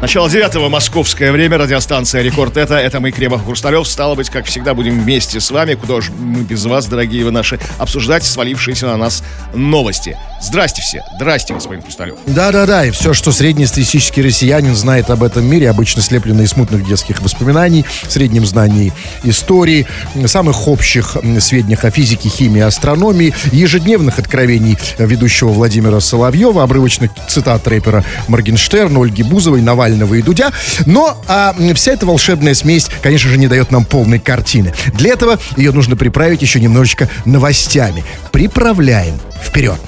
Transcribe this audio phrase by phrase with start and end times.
[0.00, 3.86] Начало девятого московское время, радиостанция «Рекорд» это, это мы, Кремов Хрусталев.
[3.88, 7.32] Стало быть, как всегда, будем вместе с вами, куда же мы без вас, дорогие вы
[7.32, 9.24] наши, обсуждать свалившиеся на нас
[9.54, 10.16] новости.
[10.40, 12.14] Здрасте все, здрасте, господин Хрусталев.
[12.26, 17.20] Да-да-да, и все, что среднестатистический россиянин знает об этом мире, обычно слеплено из смутных детских
[17.20, 18.92] воспоминаний, среднем знании
[19.24, 19.88] истории,
[20.26, 28.04] самых общих сведениях о физике, химии, астрономии, ежедневных откровений ведущего Владимира Соловьева, обрывочных цитат рэпера
[28.28, 29.87] Моргенштерна, Ольги Бузовой, Навального
[30.18, 30.52] и Дудя.
[30.86, 34.72] Но а, вся эта волшебная смесь, конечно же, не дает нам полной картины.
[34.94, 38.04] Для этого ее нужно приправить еще немножечко новостями.
[38.32, 39.18] Приправляем.
[39.42, 39.78] Вперед!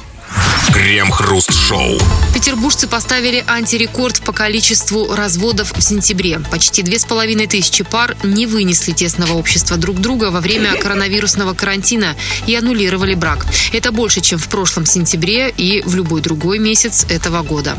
[0.73, 1.99] Крем-хруст-шоу.
[2.33, 6.41] Петербуржцы поставили антирекорд по количеству разводов в сентябре.
[6.51, 11.55] Почти две с половиной тысячи пар не вынесли тесного общества друг друга во время коронавирусного
[11.55, 12.15] карантина
[12.47, 13.47] и аннулировали брак.
[13.73, 17.77] Это больше, чем в прошлом сентябре и в любой другой месяц этого года.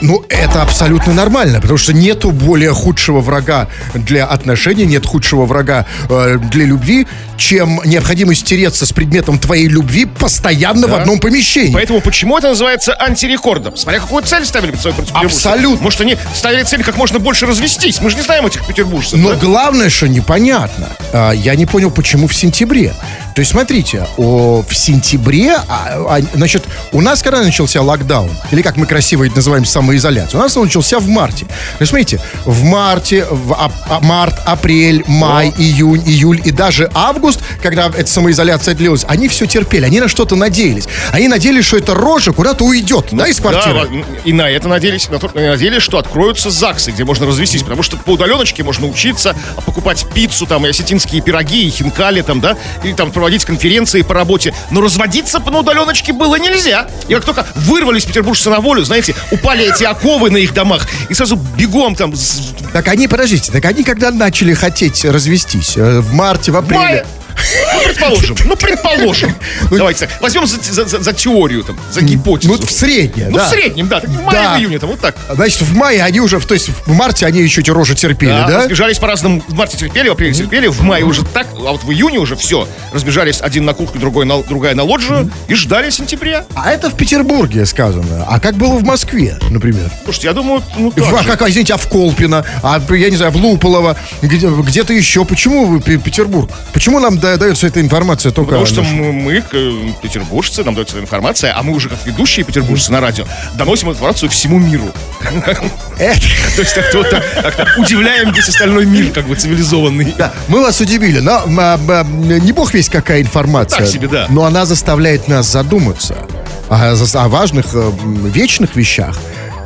[0.00, 5.86] Ну, это абсолютно нормально, потому что нету более худшего врага для отношений, нет худшего врага
[6.08, 7.06] э, для любви,
[7.40, 10.94] чем необходимость тереться с предметом твоей любви постоянно да.
[10.94, 11.72] в одном помещении.
[11.72, 13.76] Поэтому почему это называется антирекордом?
[13.76, 15.82] Смотря какую цель ставили перед собой Абсолютно.
[15.82, 18.00] Может, они ставили цель как можно больше развестись?
[18.00, 19.18] Мы же не знаем этих петербуржцев.
[19.18, 19.36] Но да?
[19.36, 20.88] главное, что непонятно.
[21.12, 22.92] А, я не понял, почему в сентябре.
[23.34, 28.60] То есть, смотрите, о, в сентябре, а, а, значит, у нас когда начался локдаун, или
[28.60, 31.46] как мы красиво это называем самоизоляцию, у нас он начался в марте.
[31.46, 35.60] То есть, смотрите, в марте, в а, а, март, апрель, май, О.
[35.60, 37.29] июнь, июль и даже август,
[37.62, 40.84] когда эта самоизоляция длилась, они все терпели, они на что-то надеялись.
[41.12, 43.88] Они надеялись, что эта рожа куда-то уйдет, ну, да, из квартиры.
[43.88, 47.82] Да, и на это надеялись, на то, надеялись, что откроются ЗАГСы, где можно развестись, потому
[47.82, 49.36] что по удаленочке можно учиться,
[49.66, 54.14] покупать пиццу, там, и осетинские пироги, и хинкали, там, да, или там проводить конференции по
[54.14, 54.54] работе.
[54.70, 56.88] Но разводиться на удаленочке было нельзя.
[57.08, 61.14] И как только вырвались петербуржцы на волю, знаете, упали эти оковы на их домах, и
[61.14, 62.14] сразу бегом там...
[62.72, 65.76] Так они, подождите, так они когда начали хотеть развестись?
[65.76, 66.80] Э, в марте, в апреле?
[66.80, 67.06] Мая.
[67.74, 68.36] Ну, предположим.
[68.44, 69.34] Ну, предположим.
[69.70, 70.20] Ну, Давайте так.
[70.20, 72.54] Возьмем за, за, за, за теорию, там, за гипотезу.
[72.54, 73.46] Ну, в среднем, Ну, да.
[73.46, 74.00] в среднем, да.
[74.00, 74.56] Так, в мае, да.
[74.56, 75.16] в июне, там, вот так.
[75.30, 78.46] Значит, в мае они уже, то есть в марте они еще эти рожи терпели, да?
[78.46, 78.58] да?
[78.58, 79.42] разбежались по-разному.
[79.46, 82.36] В марте терпели, в апреле терпели, в мае уже так, а вот в июне уже
[82.36, 82.68] все.
[82.92, 86.44] Разбежались один на кухню, другой на, другая на лоджию и ждали сентября.
[86.54, 88.24] А это в Петербурге сказано.
[88.28, 89.90] А как было в Москве, например?
[90.04, 93.32] Слушайте, я думаю, ну, так а, как, извините, а в Колпино, а, я не знаю,
[93.32, 95.24] в Луполово, где, где-то еще.
[95.24, 96.50] Почему Петербург?
[96.72, 98.32] Почему нам дается эта информация?
[98.32, 98.50] только...
[98.50, 99.44] Потому что мы, мы,
[100.02, 104.58] петербуржцы, нам дается информация, а мы уже как ведущие петербуржцы на радио доносим информацию всему
[104.58, 104.90] миру.
[105.98, 110.14] То есть как-то удивляем весь остальной мир, как бы цивилизованный.
[110.16, 113.80] Да, мы вас удивили, но не бог весь какая информация.
[113.80, 114.26] Так себе, да.
[114.28, 116.16] Но она заставляет нас задуматься
[116.68, 117.90] о важных, э,
[118.28, 119.16] вечных вещах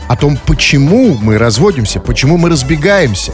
[0.09, 3.33] о том, почему мы разводимся, почему мы разбегаемся.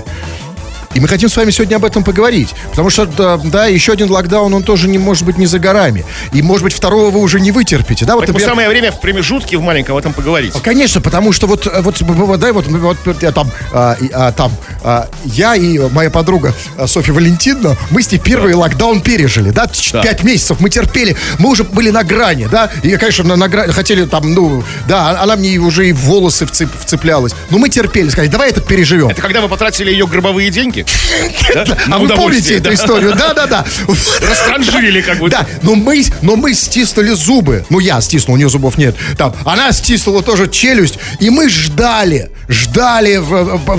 [0.94, 2.54] И мы хотим с вами сегодня об этом поговорить.
[2.70, 6.04] Потому что, да, да еще один локдаун, он тоже не может быть не за горами.
[6.32, 8.04] И, может быть, второго вы уже не вытерпите.
[8.04, 8.48] Да, вот, например...
[8.48, 10.52] самое время в промежутке в маленьком об этом поговорить.
[10.62, 14.52] Конечно, потому что вот, вот, да, вот, вот я там, а, а, там
[14.82, 18.58] а, я и моя подруга а, Софья Валентиновна, мы с ней первый да.
[18.58, 22.96] локдаун пережили, да, да, пять месяцев мы терпели, мы уже были на грани, да, и,
[22.96, 26.68] конечно, на, на грани, хотели там, ну, да, она мне уже и в волосы вцеп,
[26.76, 29.08] вцеплялась, но мы терпели, сказали, давай это переживем.
[29.08, 30.79] Это когда вы потратили ее гробовые деньги?
[30.82, 31.80] Деньги.
[31.90, 33.14] А вы помните эту историю?
[33.14, 33.64] Да-да-да.
[34.28, 35.28] Растранжирили как бы.
[35.28, 37.64] Да, но мы, но мы стиснули зубы.
[37.70, 38.94] Ну, я стиснул, у нее зубов нет.
[39.16, 40.98] Там, она стиснула тоже челюсть.
[41.18, 43.20] И мы ждали, ждали.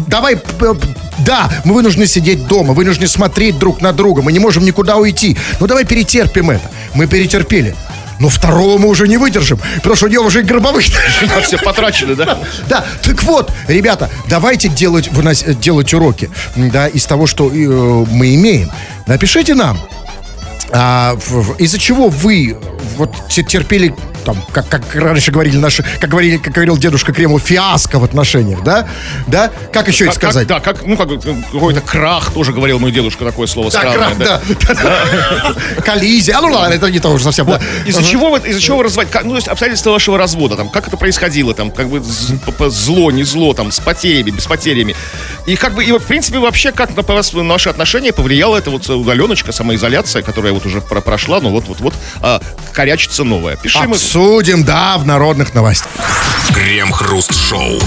[0.08, 0.38] Давай
[1.20, 5.38] да, мы вынуждены сидеть дома, вынуждены смотреть друг на друга, мы не можем никуда уйти.
[5.60, 6.70] Ну давай перетерпим это.
[6.94, 7.76] Мы перетерпели.
[8.22, 10.86] Но второго мы уже не выдержим, потому что у него уже и гробовые.
[11.44, 12.38] Все потрачены, да?
[12.70, 15.10] Да, так вот, ребята, давайте делать,
[15.60, 18.72] делать уроки, да, из того, что э, мы имеем.
[19.08, 19.80] Напишите нам,
[20.72, 21.18] а,
[21.58, 22.58] из-за чего вы
[22.98, 23.94] вот терпели
[24.26, 28.64] там, как, как раньше говорили наши, как говорили, как говорил дедушка Кремов, фиаско в отношениях,
[28.64, 28.88] да?
[29.28, 29.52] Да?
[29.72, 30.48] Как еще как, это сказать?
[30.48, 31.10] Как, да, как, ну, как
[31.52, 34.26] какой-то крах тоже говорил мой дедушка, такое слово да, странное.
[34.26, 34.74] Крах, да.
[34.74, 35.82] да.
[35.84, 36.38] Коллизия.
[36.38, 37.50] А ну ладно, это не то уже совсем.
[37.86, 39.20] Из-за чего из-за чего вы разводите?
[39.24, 42.02] Ну, то есть обстоятельства вашего развода, там, как это происходило, там, как бы
[42.70, 44.96] зло, не зло, там, с потерями, без потерями.
[45.46, 48.88] И как бы, и в принципе, вообще, как на, на ваши отношения повлияла эта вот
[48.90, 53.56] удаленочка, самоизоляция, которая вот уже прошла, ну вот-вот-вот, а, корячится новая.
[53.56, 55.92] Пиши Обсудим, да, в народных новостях.
[56.54, 57.80] Крем-хруст-шоу.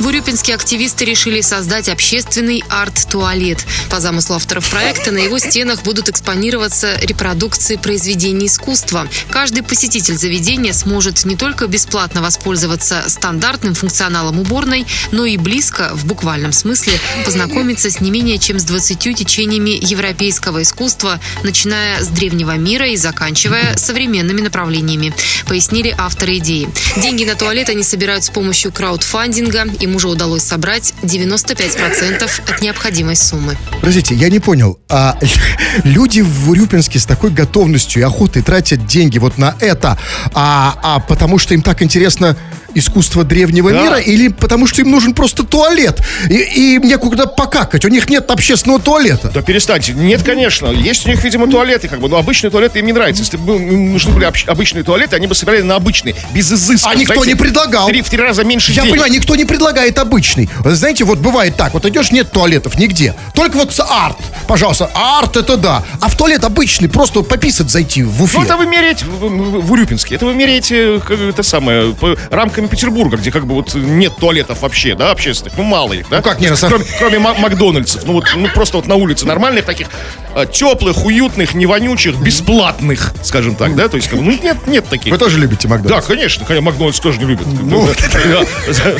[0.00, 3.64] В Урюпинске активисты решили создать общественный арт-туалет.
[3.88, 9.08] По замыслу авторов проекта на его стенах будут экспонироваться репродукции произведений искусства.
[9.30, 16.04] Каждый посетитель заведения сможет не только бесплатно воспользоваться стандартным функционалом уборной, но и близко, в
[16.04, 16.92] буквальном смысле,
[17.24, 22.96] познакомиться с не менее чем с 20 течениями европейского искусства, начиная с древнего мира и
[22.96, 25.14] заканчивая современными направлениями,
[25.46, 26.68] пояснили авторы идеи.
[26.98, 29.64] Деньги на туалет они собирают с помощью краудфандинга.
[29.86, 33.56] Им уже удалось собрать 95% от необходимой суммы.
[33.80, 34.80] Подождите, я не понял.
[34.88, 35.16] А
[35.84, 39.96] люди в Урюпинске с такой готовностью и охотой тратят деньги вот на это,
[40.34, 42.36] а, а потому что им так интересно
[42.74, 43.82] искусство древнего Да.
[43.82, 48.10] мира или потому что им нужен просто туалет и, и им некуда покакать, у них
[48.10, 49.30] нет общественного туалета.
[49.32, 49.94] Да перестаньте.
[49.94, 50.66] Нет, конечно.
[50.66, 53.22] Есть у них, видимо, туалеты, как бы, но обычные туалеты им не нравятся.
[53.22, 56.90] Если бы им нужны были обычные туалеты, они бы собирали на обычные, без изыска.
[56.90, 57.86] А никто знаете, не предлагал.
[57.86, 58.90] В три, в три раза меньше Я денег.
[58.90, 59.46] понимаю, никто не
[59.76, 60.48] предлагает обычный.
[60.64, 63.14] Знаете, вот бывает так, вот идешь, нет туалетов нигде.
[63.34, 64.16] Только вот арт,
[64.48, 65.82] пожалуйста, арт это да.
[66.00, 68.38] А в туалет обычный, просто пописать зайти в Уфе.
[68.38, 69.18] Ну, это вы меряете в,
[69.60, 70.14] в- Урюпинске.
[70.14, 74.62] Это вы меряете, как это самое, по рамками Петербурга, где как бы вот нет туалетов
[74.62, 75.58] вообще, да, общественных.
[75.58, 76.16] Ну, мало их, да?
[76.18, 78.04] Ну, как не, на самом- Кроме, кроме Ма- Макдональдсов.
[78.06, 79.88] Ну, вот, ну, просто вот на улице нормальных таких,
[80.34, 83.88] а, теплых, уютных, не вонючих, бесплатных, скажем так, да?
[83.88, 85.12] То есть, ну, нет, нет таких.
[85.12, 86.06] Вы тоже любите Да, Макдональдс?
[86.06, 87.46] конечно, конечно, Макдональдс тоже не любит.
[87.46, 87.86] Ну,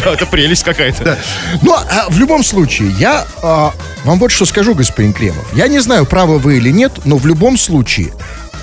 [0.04, 1.18] Да, это прелесть какая-то.
[1.62, 3.72] Ну, а в любом случае, я а,
[4.04, 5.46] вам вот что скажу, господин Кремов.
[5.54, 8.12] Я не знаю, правы вы или нет, но в любом случае,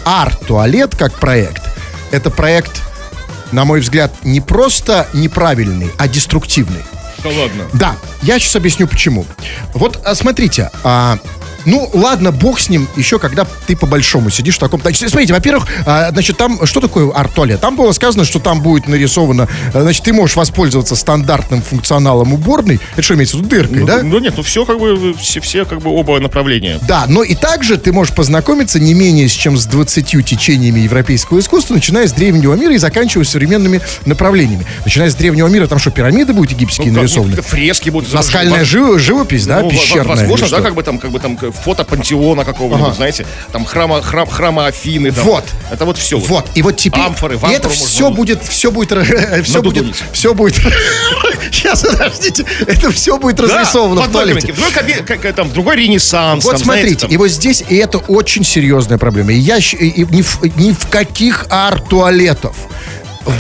[0.06, 1.64] арт-туалет как проект,
[2.12, 2.82] это проект,
[3.52, 6.84] на мой взгляд, не просто неправильный, а деструктивный.
[7.24, 7.66] Да ладно.
[7.74, 9.26] Да, я сейчас объясню почему.
[9.74, 11.18] Вот а, смотрите, а,
[11.66, 14.82] ну ладно, бог с ним, еще когда ты по-большому сидишь в таком...
[14.82, 17.62] Значит, смотрите, во-первых, а, значит, там, что такое арт-туалет?
[17.62, 22.80] Там было сказано, что там будет нарисовано, а, значит, ты можешь воспользоваться стандартным функционалом уборной,
[22.94, 24.02] это что имеется в виду, дыркой, Ну, да?
[24.04, 26.80] ну нет, ну все как бы, все, все как бы оба направления.
[26.88, 31.40] Да, но и также ты можешь познакомиться не менее с чем с 20 течениями европейского
[31.40, 34.66] искусства, начиная с древнего мира и заканчивая современными направлениями.
[34.86, 37.36] Начиная с древнего мира, там что, пирамиды будут египетские Ну, нарисованы?
[37.36, 38.14] ну, фрески будут.
[38.14, 40.16] Наскальная живопись, да, ну, пещерная?
[40.16, 42.96] Возможно, да, как бы там, как бы там фото пантеона какого-нибудь, Ага.
[42.96, 45.12] знаете, там храма, храм, храма Афины.
[45.12, 45.24] там.
[45.26, 45.44] Вот.
[45.72, 46.18] Это вот все.
[46.18, 47.02] Вот, и вот теперь...
[47.02, 48.98] Амфоры, и это все будет, все будет,
[49.46, 50.56] все будет, все будет...
[51.52, 54.54] Сейчас, подождите, это все будет разрисовано в туалете.
[54.54, 56.44] В другой, кабе- как- как там, другой ренессанс.
[56.46, 59.32] Вот смотрите, и вот здесь, и это очень серьезная проблема.
[59.34, 62.56] И я ни, в, ни в каких арт-туалетов.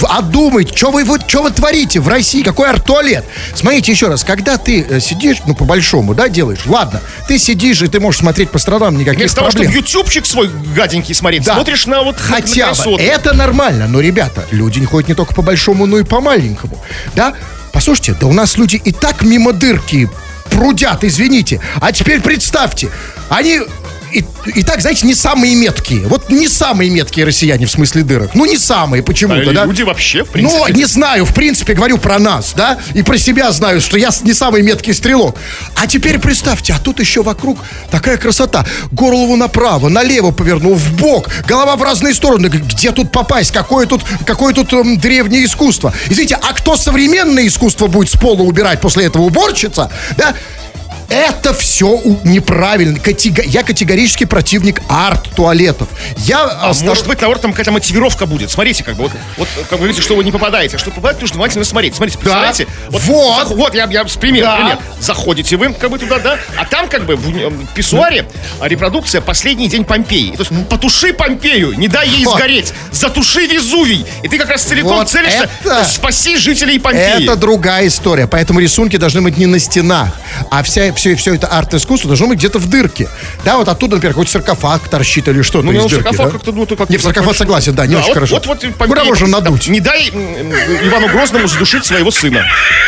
[0.07, 3.25] А думайте, что вы, вот, что вы творите в России, какой арт-туалет?
[3.53, 7.87] Смотрите еще раз, когда ты э, сидишь, ну, по-большому, да, делаешь, ладно, ты сидишь, и
[7.87, 9.71] ты можешь смотреть по сторонам, никаких Вместо того, проблем.
[9.71, 11.55] чтобы ютубчик свой гаденький смотреть, Да.
[11.55, 12.75] смотришь на вот Хотя на бы.
[12.77, 12.97] красоту.
[12.97, 13.87] Это нормально.
[13.87, 16.77] Но, ребята, люди не ходят не только по большому, но и по маленькому.
[17.15, 17.33] Да?
[17.73, 20.09] Послушайте, да у нас люди и так мимо дырки
[20.51, 21.59] прудят, извините.
[21.81, 22.89] А теперь представьте,
[23.29, 23.61] они
[24.13, 24.25] и,
[24.55, 26.01] и так, знаете, не самые меткие.
[26.07, 28.35] Вот не самые меткие россияне в смысле дырок.
[28.35, 29.65] Ну, не самые почему-то, А да?
[29.65, 30.57] люди вообще, в принципе.
[30.57, 32.77] Ну, не знаю, в принципе, говорю про нас, да?
[32.93, 35.35] И про себя знаю, что я не самый меткий стрелок.
[35.75, 37.59] А теперь представьте, а тут еще вокруг
[37.91, 38.65] такая красота.
[38.91, 42.47] Голову направо, налево повернул, в бок, голова в разные стороны.
[42.47, 43.51] Где тут попасть?
[43.51, 45.93] Какое тут, какое тут эм, древнее искусство?
[46.09, 49.89] Извините, а кто современное искусство будет с пола убирать после этого уборщица?
[50.17, 50.35] Да?
[51.13, 52.97] Это все неправильно.
[52.99, 55.87] Катего- Я категорически противник арт-туалетов.
[56.17, 58.49] Я А остав- может быть, наоборот, там какая-то мотивировка будет.
[58.51, 60.75] Смотрите, как бы вот, вот как вы говорите, что вы не попадаете.
[60.77, 61.95] А что попадать, нужно внимательно смотреть.
[61.95, 62.67] Смотрите, представляете?
[62.89, 63.47] Вот, Вот.
[63.47, 64.55] зах- вот я, я пример, Да.
[64.57, 64.77] пример.
[64.99, 68.25] Заходите вы как бы туда, да, а там как бы в в писсуаре
[68.59, 70.35] а, репродукция «Последний день Помпеи».
[70.35, 72.37] То есть потуши Помпею, не дай ей Вот.
[72.37, 74.05] сгореть, затуши Везувий.
[74.23, 77.23] И ты как раз целиком Вот целишься, это- спаси жителей Помпеи.
[77.23, 78.27] Это другая история.
[78.27, 80.09] Поэтому рисунки должны быть не на стенах,
[80.49, 83.09] а вся, все, все это арт-искусство должно быть где-то в дырке.
[83.43, 86.03] Да, вот оттуда, например, какой-то саркофаг торчит или что-то Ну, из ну, дырки.
[86.03, 86.31] саркофаг да?
[86.31, 88.35] как-то, ну, как Не, в саркофаг согласен, да, не очень вот, хорошо.
[88.35, 89.67] Вот, вот, Куда Помпеи, можно там, надуть?
[89.67, 92.45] не дай Ивану Грозному задушить своего сына.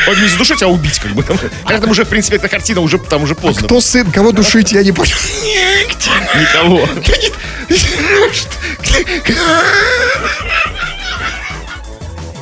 [0.07, 1.23] Вот не задушить, а убить, как бы.
[1.23, 3.67] Там, Когда там уже, в принципе, эта картина уже, там уже поздно.
[3.67, 5.15] Кто сын, кого душить, я не понял.
[6.39, 6.87] Никого.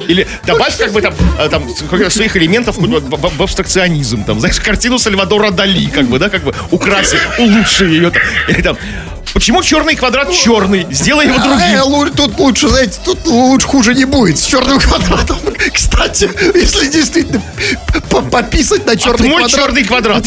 [0.08, 1.68] Или добавь как бы там, а, там
[2.10, 4.24] своих элементов в абстракционизм.
[4.24, 8.10] Там, знаешь, картину Сальвадора Дали, как бы, да, как бы украси, улучши ее.
[8.12, 8.22] Там.
[8.48, 8.78] Или там,
[9.34, 10.88] почему черный квадрат черный?
[10.92, 11.80] Сделай его Э, другим.
[11.94, 15.38] лу- тут лучше, знаете, тут лучше хуже не будет с черным квадратом.
[15.74, 17.42] Кстати, если действительно
[18.10, 19.60] по- пописать на черный Мой квадрат.
[19.62, 20.26] черный квадрат.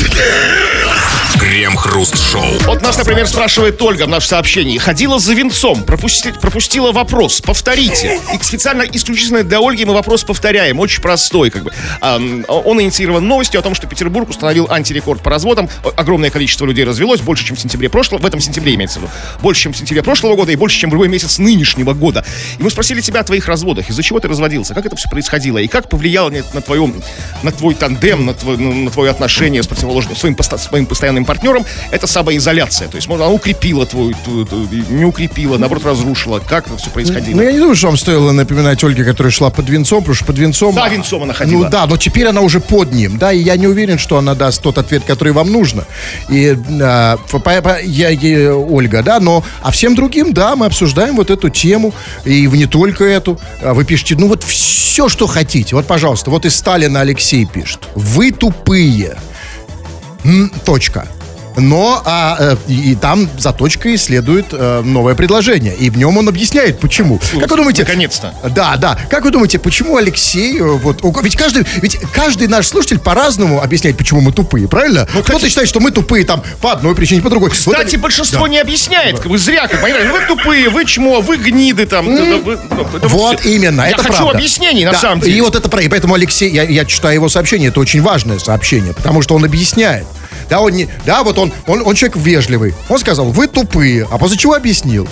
[1.38, 2.44] Крем-хруст-шоу.
[2.64, 4.78] Вот нас, например, спрашивает Ольга в нашем сообщении.
[4.78, 7.40] Ходила за венцом, пропусти- пропустила вопрос.
[7.40, 8.20] Повторите.
[8.34, 10.80] И специально, исключительно для Ольги мы вопрос повторяем.
[10.80, 11.72] Очень простой, как бы.
[12.48, 15.68] Он инициирован новостью о том, что Петербург установил антирекорд по разводам.
[15.96, 18.22] Огромное количество людей развелось, больше, чем в сентябре прошлого.
[18.22, 19.12] В этом сентябре имеется в виду.
[19.42, 22.24] Больше, чем в сентябре прошлого года и больше, чем в любой месяц нынешнего года.
[22.58, 23.88] И мы спросили тебя о твоих разводах.
[23.90, 24.74] Из-за чего ты разводился?
[24.74, 25.58] Как это все происходило?
[25.58, 26.94] И как повлияло на, на, твоем,
[27.42, 31.64] на твой тандем, на, твой, на, твое отношение с противоположным, своим, своим постоянным партнером?
[31.90, 32.88] Это самоизоляция.
[32.88, 36.38] То есть, может, она укрепила твою, твою- твою- не укрепила, наоборот, разрушила.
[36.40, 37.36] Как это все происходило?
[37.36, 40.24] Ну, я не думаю, что вам стоило напоминать Ольге, которая шла под венцом, потому что
[40.24, 40.74] под венцом...
[40.74, 41.64] За венцом она ходила.
[41.64, 44.34] Ну да, но теперь она уже под ним, да, и я не уверен, что она
[44.34, 45.84] даст тот ответ, который вам нужно.
[46.28, 48.54] И а, по- по- я, я-
[48.86, 51.92] Ольга, да, но а всем другим, да, мы обсуждаем вот эту тему,
[52.24, 53.38] и в- не только эту.
[53.60, 55.74] А Вы пишете, ну вот все, что хотите.
[55.74, 57.80] Вот, пожалуйста, вот из Сталина Алексей пишет.
[57.96, 59.16] Вы тупые.
[60.24, 61.08] М, точка.
[61.56, 65.74] Но а, э, и, и там за точкой следует э, новое предложение.
[65.74, 67.18] И в нем он объясняет, почему.
[67.40, 67.82] Как вы думаете?
[67.82, 68.34] Наконец-то.
[68.54, 68.98] Да, да.
[69.10, 70.58] Как вы думаете, почему Алексей...
[70.60, 75.06] э, Вот, ведь, каждый, ведь каждый наш слушатель по-разному объясняет, почему мы тупые, правильно?
[75.06, 77.48] Кто-то считает, что мы тупые там по одной причине, по другой.
[77.50, 78.48] Вот Кстати, они- большинство Да.
[78.48, 79.26] не объясняет.
[79.26, 82.14] Бы зря, как говорят, вы тупые, вы чмо, вы гниды там.
[82.14, 83.48] Да, вы- ну, это Вот всё.
[83.50, 84.36] именно, Я это хочу правда.
[84.38, 85.36] объяснений, на Да, самом деле.
[85.38, 85.86] И вот это правда.
[85.86, 89.44] И поэтому Алексей, я, я читаю его сообщение, это очень важное сообщение, потому что он
[89.44, 90.06] объясняет.
[90.48, 92.74] Да, он не, да, вот он, он, он человек вежливый.
[92.88, 95.08] Он сказал, вы тупые, а после чего объяснил?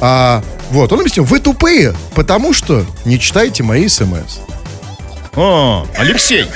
[0.00, 4.38] А, вот, он объяснил, вы тупые, потому что не читаете мои смс.
[5.36, 6.46] А, Алексей,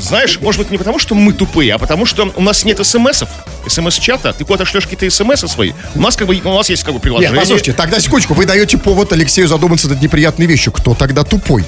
[0.00, 3.28] знаешь, может быть не потому, что мы тупые, а потому что у нас нет смсов,
[3.66, 4.32] смс-чата.
[4.32, 5.72] Ты куда-то шлешь какие-то смс свои.
[5.94, 7.38] У нас как бы, у нас есть как бы Нет, приложение.
[7.38, 10.72] послушайте, тогда секундочку, вы даете повод Алексею задуматься над неприятной вещью.
[10.72, 11.64] Кто тогда тупой?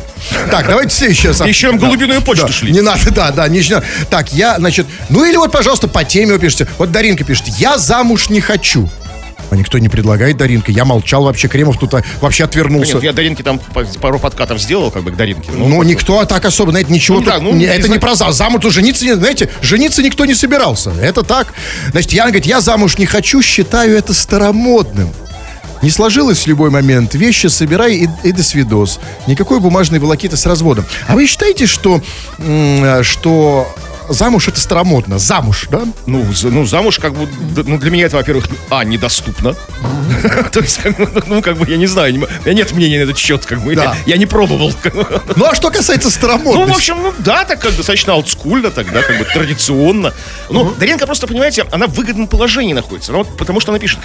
[0.50, 1.50] Так, давайте следующее сообщение.
[1.50, 2.72] Еще нам голубиную почту шли.
[2.72, 3.62] Не надо, да, да, не.
[4.08, 6.68] Так, я, значит, ну или вот, пожалуйста, по теме вы пишите.
[6.78, 8.88] Вот Даринка пишет, я замуж не хочу.
[9.50, 10.70] А никто не предлагает Даринка.
[10.72, 12.94] Я молчал вообще, Кремов тут а, вообще отвернулся.
[12.94, 13.58] Нет, я Даринке там
[14.00, 15.50] пару подкатов сделал, как бы к Даринке.
[15.52, 17.92] Ну, Ну, никто так особо, знаете, ничего Ну, да, тут- ну, не- не это знаю.
[17.92, 20.92] не про за- замуж, жениться, не- знаете, жениться никто не собирался.
[21.00, 21.54] Это так.
[21.92, 25.08] Значит, Яна говорит, я замуж не хочу, считаю это старомодным.
[25.80, 28.98] Не сложилось в любой момент, вещи собирай и, и до свидос.
[29.28, 30.84] Никакой бумажной волокиты с разводом.
[31.06, 32.02] А вы считаете, что,
[32.38, 33.72] м, что
[34.08, 35.18] замуж это старомодно?
[35.18, 35.82] Замуж, да?
[36.06, 37.28] Ну, за- ну, замуж, как бы,
[37.66, 39.54] ну, для меня это, во-первых, а, недоступно.
[40.52, 43.02] То есть, как бы, ну, как бы, я не знаю, у меня нет мнения на
[43.04, 43.74] этот счет, как бы,
[44.06, 44.72] я не пробовал.
[45.36, 46.72] Ну, а что касается Ну, старомодности?
[46.72, 50.12] в общем, ну да, так как достаточно олдскульно тогда, как бы традиционно.
[50.50, 53.12] Ну, Даренко просто, понимаете, она в выгодном положении находится.
[53.12, 53.98] Вот потому что она пишет,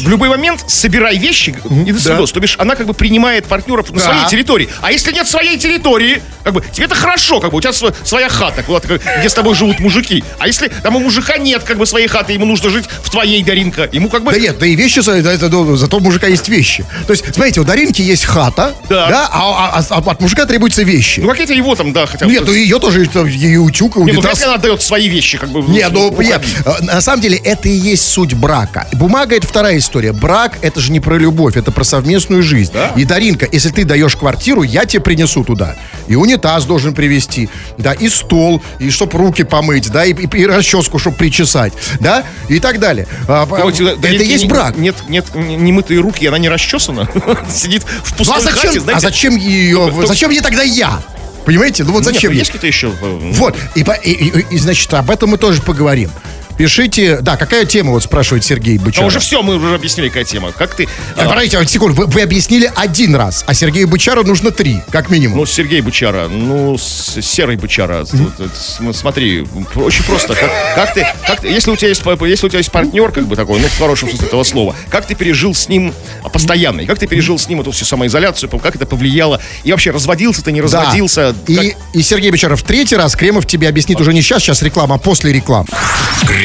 [0.00, 2.32] в любой момент собирай вещи и до свидос.
[2.32, 4.68] То бишь, она как бы принимает партнеров на своей территории.
[4.82, 7.94] А если нет своей территории, как бы, тебе это хорошо, как бы, у тебя сво-
[8.04, 10.22] своя хата, куда ты, где с тобой живут мужики.
[10.38, 13.42] А если там у мужика нет, как бы, своей хаты, ему нужно жить в твоей,
[13.42, 14.32] Даринка, ему как бы...
[14.32, 16.84] Да нет, да и вещи, за- это, это, ну, зато у мужика есть вещи.
[17.06, 19.28] То есть, смотрите, у Даринки есть хата, Да.
[19.32, 21.20] а, а- а от мужика требуются вещи.
[21.20, 22.32] Ну, какие-то его там, да, хотя бы...
[22.32, 24.24] Нет, ну ее тоже это, ее утюг, ну, унитаз.
[24.24, 25.62] вряд ли она отдает свои вещи, как бы.
[25.62, 28.86] Не, ну, нет, э, на самом деле это и есть суть брака.
[28.92, 30.12] Бумага это вторая история.
[30.12, 32.72] Брак это же не про любовь, это про совместную жизнь.
[32.96, 35.76] И Даринка, если ты даешь квартиру, я тебе принесу туда.
[36.08, 40.46] И унитаз должен привезти, да, и стол, и чтоб руки помыть, да, и, и, и
[40.46, 43.06] расческу, чтобы причесать, да, и так далее.
[43.26, 44.76] А, Давайте, это есть не- брак.
[44.76, 47.08] Нет, нет, немытые руки, и она не расчесана.
[47.52, 49.00] Сидит в Ну, пустой а зачем, хате, а знаете.
[49.00, 51.00] зачем ее, Ну, зачем ей тогда я?
[51.44, 51.82] Понимаете?
[51.84, 52.38] Ну вот Нет, зачем ну, ей?
[52.40, 52.88] есть какие-то еще...
[52.88, 56.10] э, Вот, и, и- и- и, значит, об этом мы тоже поговорим.
[56.58, 59.06] Пишите, да, какая тема, вот спрашивает Сергей А Бычаров.
[59.08, 60.50] уже все, мы уже объяснили, какая тема.
[60.50, 60.88] Как ты...
[61.16, 64.82] А, а, Подождите, а, секунду, вы, вы объяснили один раз, а Сергею Бычару нужно три,
[64.90, 65.38] как минимум.
[65.38, 69.46] Ну, Сергей Бычара, ну, с- Серый Бычара, с- смотри,
[69.76, 70.34] очень просто.
[70.34, 73.26] Как, как ты, как ты, если у тебя есть, если у тебя есть партнер, как
[73.28, 76.80] бы такой, ну, в хорошем смысле этого слова, как ты пережил с ним а, постоянно,
[76.80, 80.42] и как ты пережил с ним эту всю самоизоляцию, как это повлияло, и вообще разводился
[80.42, 80.64] ты, не Да.
[80.64, 84.42] разводился, И, как- и Сергей Бычаров в третий раз Кремов тебе объяснит уже не сейчас,
[84.42, 85.68] сейчас реклама, а после рекламы.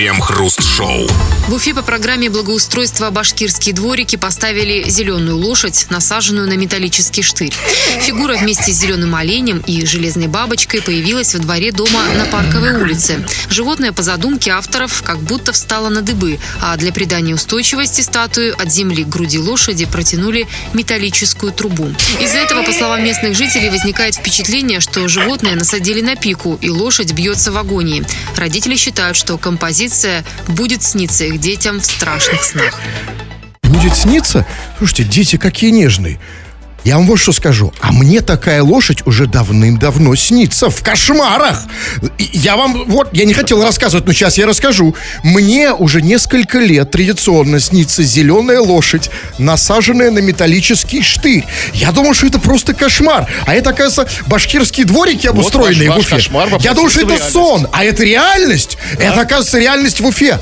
[0.03, 1.07] Крем-хруст-шоу.
[1.47, 7.53] В Уфе по программе благоустройства «Башкирские дворики» поставили зеленую лошадь, насаженную на металлический штырь.
[8.01, 13.25] Фигура вместе с зеленым оленем и железной бабочкой появилась во дворе дома на Парковой улице.
[13.49, 18.69] Животное по задумке авторов как будто встало на дыбы, а для придания устойчивости статуи от
[18.69, 21.87] земли к груди лошади протянули металлическую трубу.
[22.19, 27.13] Из-за этого, по словам местных жителей, возникает впечатление, что животное насадили на пику, и лошадь
[27.13, 28.03] бьется в агонии.
[28.35, 29.92] Родители считают, что композиция
[30.47, 32.79] будет сниться их детям в страшных снах.
[33.63, 34.45] Будет сниться?
[34.77, 36.19] Слушайте, дети какие нежные.
[36.83, 37.73] Я вам вот что скажу.
[37.81, 41.63] А мне такая лошадь уже давным-давно снится в кошмарах.
[42.17, 44.93] Я вам, вот, я не хотел рассказывать, но сейчас я расскажу.
[45.23, 51.45] Мне уже несколько лет традиционно снится зеленая лошадь, насаженная на металлический штырь.
[51.73, 53.29] Я думал, что это просто кошмар.
[53.45, 56.15] А это, оказывается, башкирские дворики обустроенные ваш- в Уфе.
[56.17, 58.77] кошмар Я думал, что это в сон, а это реальность.
[58.97, 60.37] Это, оказывается, реальность в Уфе.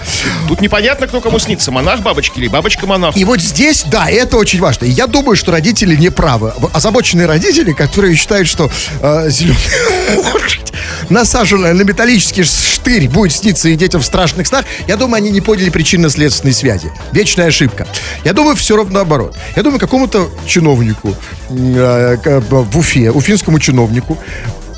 [0.48, 1.72] Тут непонятно, кто кому снится.
[1.72, 3.16] Монах бабочки или бабочка-монах.
[3.16, 4.86] И вот здесь, да, это очень важно.
[4.86, 6.31] И я думаю, что родители не правы.
[6.38, 8.70] В- Озабоченные родители, которые считают, что
[9.02, 10.72] э, зеленая лошадь,
[11.10, 15.42] насаженная на металлический штырь, будет сниться и детям в страшных снах, я думаю, они не
[15.42, 16.92] поняли причинно-следственной связи.
[17.12, 17.88] Вечная ошибка.
[18.24, 19.36] Я думаю, все равно наоборот.
[19.56, 21.16] Я думаю, какому-то чиновнику
[21.50, 24.18] э, к- в Уфе, уфинскому чиновнику,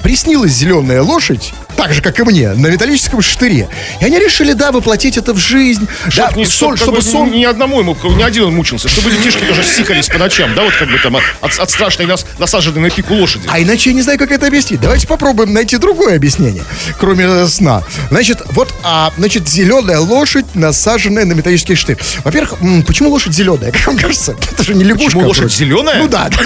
[0.01, 3.69] приснилась зеленая лошадь, так же, как и мне, на металлическом штыре.
[4.01, 5.87] И они решили, да, воплотить это в жизнь.
[6.05, 8.89] да, Чтоб не- чтоб, чтобы как бы, сон ни одному ему, ни один он мучился,
[8.89, 11.23] чтобы детишки тоже сикались по ночам, да, вот как бы там от,
[11.59, 13.47] от страшной нас, насаженной на пику лошади.
[13.51, 14.81] А иначе я не знаю, как это объяснить.
[14.81, 16.63] Давайте попробуем найти другое объяснение,
[16.99, 17.83] кроме сна.
[18.09, 21.97] Значит, вот, а, значит, зеленая лошадь, насаженная на металлический штырь.
[22.23, 23.71] Во-первых, почему лошадь зеленая?
[23.73, 24.35] Как вам кажется?
[24.51, 25.05] Это же не лягушка.
[25.05, 25.55] Почему лошадь вроде.
[25.55, 25.97] зеленая?
[25.99, 26.29] Ну да.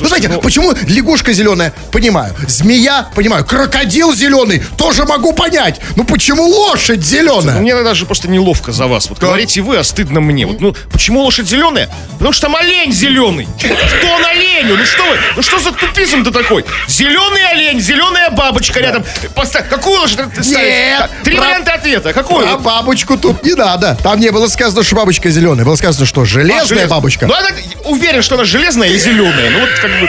[0.00, 1.72] Ну, знаете, почему лягушка зеленая?
[1.92, 2.34] Понимаю.
[2.48, 3.08] Змея?
[3.14, 3.44] Понимаю.
[3.44, 4.61] Крокодил зеленый?
[4.76, 5.80] Тоже могу понять.
[5.96, 7.60] Ну, почему лошадь зеленая?
[7.60, 9.08] Мне даже просто неловко за вас.
[9.08, 10.46] Вот говорите вы, а стыдно мне.
[10.46, 11.88] Вот, ну, почему лошадь зеленая?
[12.12, 13.46] Потому что там олень зеленый.
[13.58, 14.76] Кто он оленю?
[14.76, 15.16] Ну что вы?
[15.36, 16.64] Ну что за тупизм-то такой?
[16.88, 19.04] Зеленый олень, зеленая бабочка рядом.
[19.34, 19.68] Поставь.
[19.68, 20.40] Какую лошадь ты?
[20.48, 22.12] Нет, Три про- варианта ответа.
[22.12, 22.46] Какую?
[22.48, 23.96] А бабочку тут не надо.
[24.02, 25.64] Там не было сказано, что бабочка зеленая.
[25.64, 27.26] Было сказано, что А, железная желез- бабочка.
[27.26, 27.48] Ну, она
[27.84, 29.50] уверен, что она железная или зеленая.
[29.50, 30.08] Ну, вот как бы...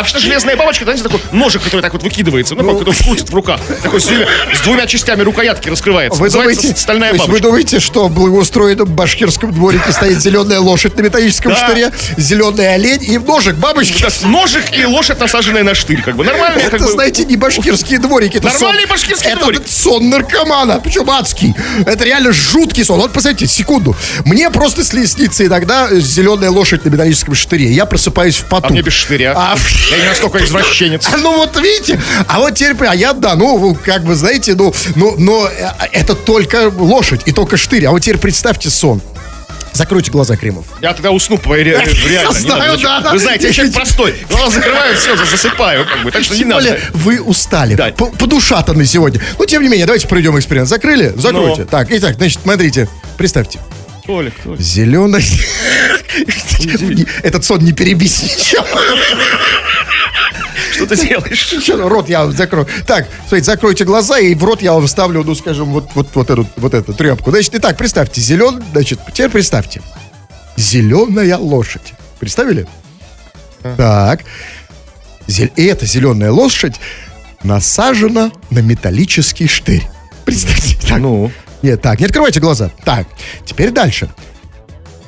[0.00, 3.28] А что железная бабочка, знаете, такой ножик, который так вот выкидывается, ну, как он крутит
[3.28, 3.60] в руках.
[3.82, 6.18] Такой с, с двумя частями рукоятки раскрывается.
[6.18, 7.46] Вы Называется думаете, стальная есть вы бабочка.
[7.48, 11.66] думаете, что в благоустроенном башкирском дворике стоит зеленая лошадь на металлическом Да.
[11.66, 14.02] штыре, зеленый олень и ножик бабочки?
[14.02, 16.58] Да, Ножик и лошадь, насаженная на штырь, как бы нормально.
[16.60, 18.38] Это, как бы, знаете, не башкирские дворики.
[18.38, 19.62] Это Нормальный сон- башкирский это дворик.
[19.68, 21.54] сон наркомана, причем адский.
[21.86, 22.98] Это реально жуткий сон.
[23.00, 23.96] Вот, посмотрите, секунду.
[24.24, 27.66] Мне просто снится иногда зеленая лошадь на металлическом штыре.
[27.72, 28.68] Я просыпаюсь в поту.
[28.68, 29.34] А мне без штыря.
[29.36, 29.56] А,
[29.90, 31.06] Я не настолько извращенец.
[31.12, 34.72] А, Ну вот видите, а вот теперь, а я, да, ну, как бы, знаете, ну,
[34.94, 37.86] ну, но э, это только лошадь и только штырь.
[37.86, 39.00] А вот теперь представьте сон.
[39.72, 40.66] Закройте глаза, Кремов.
[40.82, 41.90] Я тогда усну по ре- реально.
[42.08, 43.12] Я знаю, да, да.
[43.12, 44.14] Вы знаете, я человек простой.
[44.28, 46.10] Глаза закрываю, все, засыпаю, как бы.
[46.10, 46.78] Так что не надо.
[46.92, 47.90] вы устали, Да.
[47.92, 49.20] по- подушатаны сегодня.
[49.38, 50.68] Ну, тем не менее, давайте проведем эксперимент.
[50.68, 51.12] Закрыли?
[51.16, 51.62] Закройте.
[51.62, 51.66] Ну.
[51.66, 53.60] Так, итак, значит, смотрите, представьте.
[54.10, 54.60] Толик, Толик.
[54.60, 55.24] Зеленый...
[57.22, 58.64] Этот сон не перебить ничем.
[60.72, 61.54] Что ты делаешь?
[61.64, 62.66] Чё, Рот я вам закрою.
[62.88, 66.28] Так, смотрите, закройте глаза, и в рот я вам вставлю, ну, скажем, вот, вот, вот,
[66.28, 67.30] эту, вот эту тряпку.
[67.30, 69.80] Значит, итак, представьте, зеленый, значит, теперь представьте.
[70.56, 71.92] Зеленая лошадь.
[72.18, 72.66] Представили?
[73.76, 74.24] Так.
[75.28, 76.80] Зель- И эта зеленая лошадь
[77.44, 79.88] насажена на металлический штырь.
[80.24, 80.76] Представьте.
[80.88, 80.98] Так.
[80.98, 81.30] Ну?
[81.62, 82.70] Нет, так, не открывайте глаза.
[82.84, 83.06] Так,
[83.44, 84.10] теперь дальше.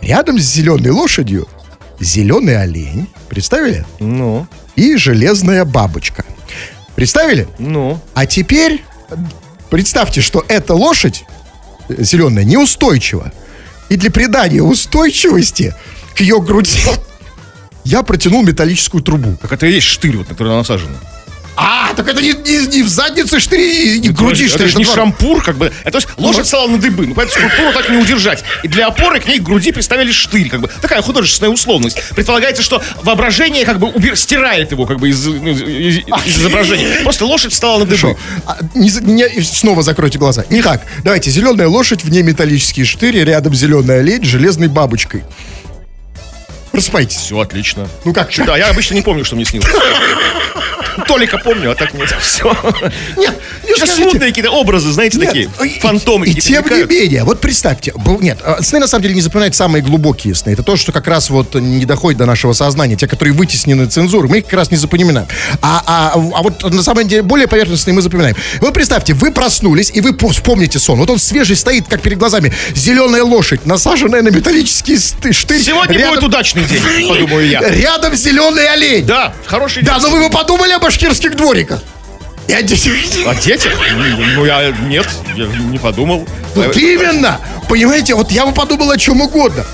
[0.01, 1.49] Рядом с зеленой лошадью
[2.01, 3.09] зеленый олень.
[3.29, 3.87] Представили?
[4.01, 4.47] Ну?
[4.77, 6.25] И железная бабочка.
[6.95, 7.49] Представили?
[7.59, 8.01] Ну?
[8.15, 8.83] А теперь
[9.71, 11.25] представьте, что эта лошадь
[11.89, 13.33] э, зеленая неустойчива.
[13.89, 15.75] И для придания устойчивости
[16.15, 16.81] к ее груди
[17.85, 19.37] я протянул металлическую трубу.
[19.41, 20.97] Так это и есть штырь, вот, на который она насажена.
[21.55, 24.69] А, так это не, не- не в заднице штыри, не в груди это штыри.
[24.71, 25.67] же не это шампур, как бы.
[25.83, 27.07] Это, то есть лошадь стала на дыбы.
[27.07, 28.43] Ну, поэтому скульптуру так не удержать.
[28.63, 30.71] И для опоры к ней к груди приставили штырь, как бы.
[30.81, 31.99] Такая художественная условность.
[32.17, 36.39] Предполагается, что воображение как бы убер- стирает его, как бы, из, ну, из- из- из
[36.39, 37.01] изображения.
[37.03, 38.17] Просто лошадь стала на дыбы.
[38.47, 40.45] А, не не- снова закройте глаза.
[40.49, 41.31] Итак, давайте.
[41.31, 45.23] Зеленая лошадь, вне металлические штыри, рядом зеленая олень с железной бабочкой.
[46.71, 47.17] Просыпайтесь.
[47.19, 47.87] Все отлично.
[48.07, 48.31] Ну как?
[48.47, 49.69] Да, я обычно не помню, что мне снилось.
[51.07, 52.09] Толика помню, а так нет.
[52.21, 52.45] Все.
[53.17, 54.03] Нет, не Сейчас скажите.
[54.11, 55.51] смутные какие-то образы, знаете, Нет, такие.
[55.65, 59.03] и- Фантомы И, какие-то тем не менее, вот представьте, был- нет, а, сны на самом
[59.03, 60.51] деле не запоминают самые глубокие сны.
[60.51, 62.97] Это то, что как раз вот не доходит до нашего сознания.
[62.97, 65.03] Те, которые вытеснены цензурой, мы их как раз не запомиаем.
[65.63, 68.37] А, а, а вот на самом деле более поверхностные мы запоминаем.
[68.61, 70.99] Вот представьте, вы проснулись, и вы по- вспомните сон.
[70.99, 72.53] Вот он свежий стоит, как перед глазами.
[72.75, 74.97] Зеленая лошадь, насаженная на металлический
[75.33, 75.61] штырь.
[75.61, 77.61] Сегодня Рядом- будет удачный день, подумаю я.
[77.69, 79.05] Рядом зеленый олень.
[79.07, 80.03] Да, хороший Да, день.
[80.03, 81.83] но вы бы подумали башкирских двориках.
[82.49, 82.93] И о детях.
[83.27, 83.73] О детях?
[84.37, 86.27] Ну, я нет, я не подумал.
[86.55, 87.41] Вот именно!
[87.69, 89.65] Понимаете, вот я бы подумал о чем угодно.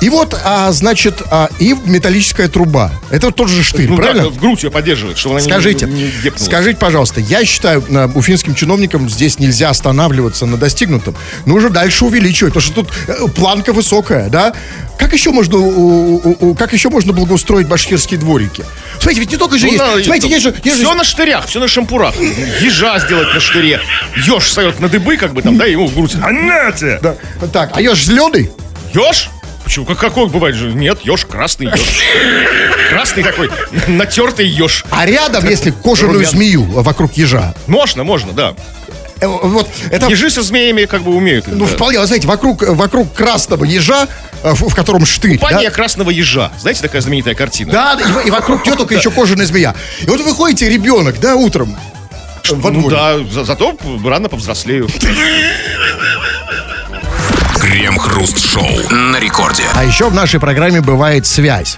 [0.00, 2.90] И вот, а, значит, а, и металлическая труба.
[3.10, 4.24] Это тот же штырь, Ну, правильно?
[4.24, 7.84] да, в грудь ее поддерживает, чтобы она не- Скажите, не, не скажите, пожалуйста, я считаю,
[7.88, 11.14] на- уфимским чиновникам здесь нельзя останавливаться на достигнутом.
[11.46, 14.52] Нужно дальше увеличивать, потому что тут э, планка высокая, да?
[14.98, 18.64] Как еще можно, у- у- у- как еще можно благоустроить башкирские дворики?
[18.98, 19.84] Смотрите, ведь не только же Ну, есть.
[19.84, 22.14] да, Смотрите, есть же, есть же- все на штырях, все на шампурах.
[22.60, 23.80] Ежа сделать на штыре.
[24.16, 26.12] Еж встает на дыбы, как бы там, да, и ему в грудь.
[26.22, 26.98] А нате!
[27.02, 27.16] Да.
[27.52, 28.50] Так, а еж зеленый?
[28.92, 29.28] Еж?
[29.64, 29.86] Почему?
[29.86, 30.72] Как, какой бывает же?
[30.72, 31.80] Нет, еж, красный еж.
[32.90, 33.50] Красный такой,
[33.88, 34.84] натертый еж.
[34.90, 36.30] А рядом, если кожаную Румян.
[36.30, 37.54] змею вокруг ежа.
[37.66, 38.54] Можно, можно, да.
[39.20, 41.46] Э, Вот это Ежи со змеями как бы умеют.
[41.46, 41.72] Ну, да.
[41.74, 44.06] вполне, вы знаете, вокруг, вокруг красного ежа,
[44.42, 45.38] э, в, в котором штырь.
[45.38, 45.46] да?
[45.48, 46.52] Компания красного ежа.
[46.60, 47.72] Знаете, такая знаменитая картина?
[47.72, 49.74] Да, и, и вокруг нее только еще кожаная змея.
[50.02, 51.74] И вот вы ходите, ребенок, да, утром.
[52.50, 52.96] во Ну дворе.
[52.96, 54.88] да, за- зато рано повзрослею.
[57.74, 59.64] Крем-хруст-шоу на рекорде.
[59.74, 61.76] А еще в нашей программе бывает связь.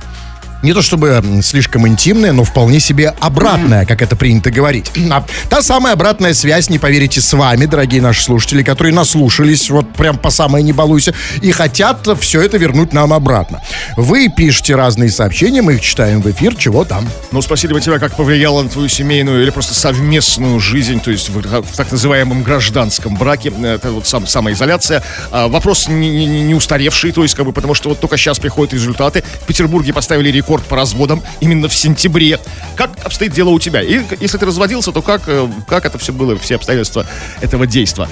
[0.62, 4.90] Не то чтобы слишком интимная, но вполне себе обратная, как это принято говорить.
[5.16, 9.92] А та самая обратная связь, не поверите, с вами, дорогие наши слушатели, которые наслушались, вот
[9.94, 13.62] прям по самое не балуйся, и хотят все это вернуть нам обратно.
[13.96, 17.08] Вы пишете разные сообщения, мы их читаем в эфир, чего там.
[17.30, 21.28] Ну, спросили бы тебя, как повлияло на твою семейную или просто совместную жизнь, то есть
[21.30, 25.02] в, в так называемом гражданском браке, э, это вот сам, самоизоляция.
[25.30, 28.38] А, вопрос не, не- не устаревший, то есть как бы потому что вот только сейчас
[28.38, 29.22] приходят результаты.
[29.42, 32.38] В Петербурге поставили рекорд по разводам именно в сентябре.
[32.76, 33.82] Как обстоит дело у тебя?
[33.82, 37.06] И если ты разводился, то как, э, как это все было, все обстоятельства
[37.40, 38.08] этого действа?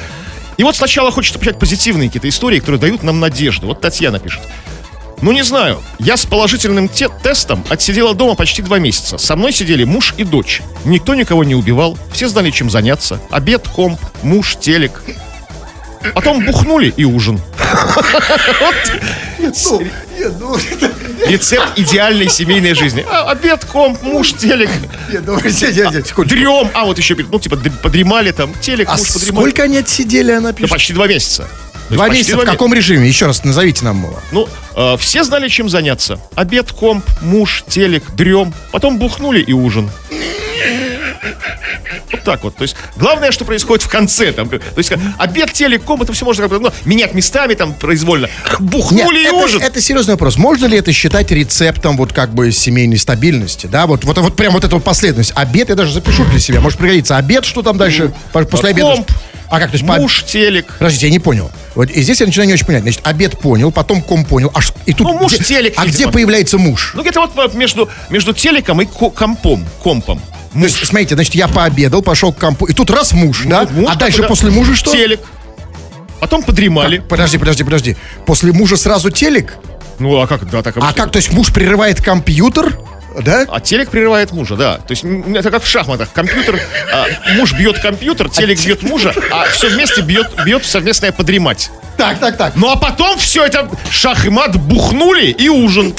[0.56, 3.66] И вот сначала хочется почитать позитивные какие-то истории, которые дают нам надежду.
[3.66, 4.42] Вот Татьяна пишет.
[5.20, 5.82] Ну, не знаю.
[5.98, 9.16] Я с положительным те- тестом отсидела дома почти два месяца.
[9.16, 10.60] Со мной сидели муж и дочь.
[10.84, 11.96] Никто никого не убивал.
[12.12, 13.20] Все знали, чем заняться.
[13.30, 15.02] Обед, комп, муж, телек.
[16.12, 17.40] Потом бухнули и ужин.
[20.38, 20.56] ну,
[21.28, 23.04] Рецепт идеальной семейной жизни.
[23.08, 24.70] А, обед, комп, муж, телек.
[26.26, 26.70] Дрем.
[26.74, 28.52] А, вот еще, ну, типа, подремали там.
[28.60, 29.44] Телек, А муж, подремали.
[29.44, 30.70] сколько они отсидели, она Да пишет?
[30.70, 31.48] почти два месяца.
[31.88, 33.06] То Два месяца в каком режиме?
[33.06, 34.18] Еще раз назовите нам его.
[34.32, 36.18] Ну, э, все знали, чем заняться.
[36.34, 38.54] Обед, комп, муж, телек, дрем.
[38.72, 39.90] Потом бухнули и ужин.
[42.12, 42.56] Вот так вот.
[42.56, 44.32] То есть, главное, что происходит в конце.
[44.32, 48.28] Там, то есть, обед, телек, комп, это все можно ну, менять местами там произвольно.
[48.58, 49.62] Бухнули и это, ужин.
[49.62, 50.36] это серьезный вопрос.
[50.36, 53.66] Можно ли это считать рецептом вот как бы семейной стабильности?
[53.66, 55.32] Да, вот, вот, вот прям вот эта вот последовательность.
[55.34, 56.60] Обед я даже запишу для себя.
[56.60, 57.16] Может пригодится.
[57.16, 58.12] Обед, что там дальше?
[58.32, 58.94] По- После обеда.
[58.94, 59.10] комп,
[59.50, 60.74] А как, то есть по- Муж, телек.
[60.78, 61.50] Подождите, я не понял.
[61.74, 62.82] Вот и здесь я начинаю не очень понять.
[62.82, 64.50] Значит, обед понял, потом ком понял.
[64.54, 66.12] А, и тут Ну, муж, где- телек, А где видимо.
[66.12, 66.92] появляется муж?
[66.94, 70.20] Ну, где-то вот между, между телеком и ко- компом.
[70.54, 70.70] Компом.
[70.70, 73.66] То есть, смотрите, значит, я пообедал, пошел к компу, и тут раз муж, да?
[73.70, 74.92] Муж а дальше да, после мужа что?
[74.92, 75.20] Телек.
[76.20, 76.98] Потом подремали.
[76.98, 77.96] Подожди, подожди, подожди.
[78.24, 79.56] После мужа сразу телек?
[79.98, 82.78] Ну, а как, да, так А как, то есть муж прерывает компьютер,
[83.20, 83.44] да?
[83.48, 84.78] А телек прерывает мужа, да.
[84.78, 86.12] То есть это как в шахматах.
[86.12, 86.60] Компьютер,
[86.92, 91.70] а, муж бьет компьютер, телек бьет мужа, а все вместе бьет, бьет совместное подремать.
[91.96, 92.52] Так, так, так.
[92.56, 95.94] Ну а потом все это шах и мат бухнули и ужин.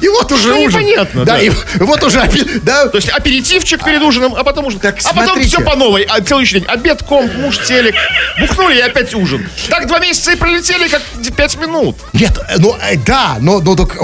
[0.00, 0.80] И вот уже Что ужин.
[0.80, 1.40] непонятно, Да, да.
[1.42, 1.50] и
[1.80, 2.22] вот уже,
[2.62, 2.86] да.
[2.88, 4.80] То есть аперитивчик перед ужином, а потом ужин.
[4.80, 5.48] Так, а потом смотрите.
[5.48, 6.02] все по новой.
[6.02, 6.64] А, целый день.
[6.68, 7.94] Обед, комп, муж, телек.
[8.40, 9.48] Бухнули и опять ужин.
[9.68, 11.02] Так два месяца и пролетели, как
[11.36, 11.96] пять минут.
[12.12, 13.96] Нет, э, ну э, да, но, но так,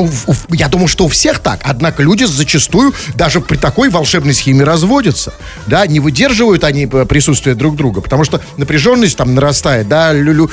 [0.50, 1.61] я думаю, что у всех так.
[1.64, 5.35] Однако люди зачастую даже при такой волшебной схеме разводятся.
[5.66, 10.50] Да, не выдерживают они э, присутствие друг друга, потому что напряженность там нарастает, да, лю-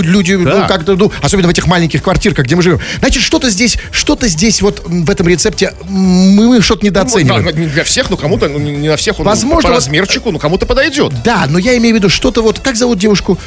[0.00, 0.66] лю- э, лю- люди, ну, Да.
[0.68, 2.80] как-то, ну, особенно в этих маленьких квартирках, где мы живем.
[2.98, 7.44] Значит, что-то здесь, что-то здесь вот в этом рецепте мы, мы что-то недооцениваем.
[7.44, 10.30] Ну, да, не для всех, ну кому-то, ну, не на всех он Возможно, по размерчику,
[10.30, 11.12] ну кому-то подойдет.
[11.24, 13.38] Да, но я имею в виду что-то вот, как зовут девушку?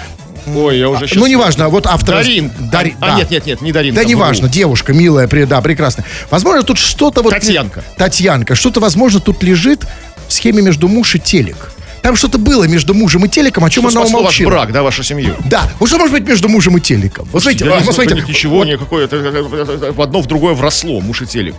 [0.46, 2.16] Ой, я уже Ну, неважно, вот автор...
[2.16, 2.52] Дарин.
[2.72, 3.16] Дари- А, да.
[3.18, 3.96] нет, нет, нет, не Дарин.
[3.96, 6.06] Да там, неважно, девушка, милая, при- да, прекрасная.
[6.30, 7.32] Возможно, тут что-то вот...
[7.32, 7.82] Татьянка.
[7.98, 8.56] Татьянка.
[8.56, 9.86] Что-то, возможно, тут лежит
[10.28, 11.72] в схеме между муж и телек.
[12.04, 14.84] Там что-то было между мужем и телеком, о чем Что она спасло ваш брак, да,
[14.84, 15.36] вашу семью?
[15.46, 17.28] Да, вот что может быть между мужем и телеком?
[17.32, 21.00] Вот смотрите, Я а, не вот смотрите, нет ничего, никакое, в одно в другое вросло,
[21.00, 21.56] муж и телек.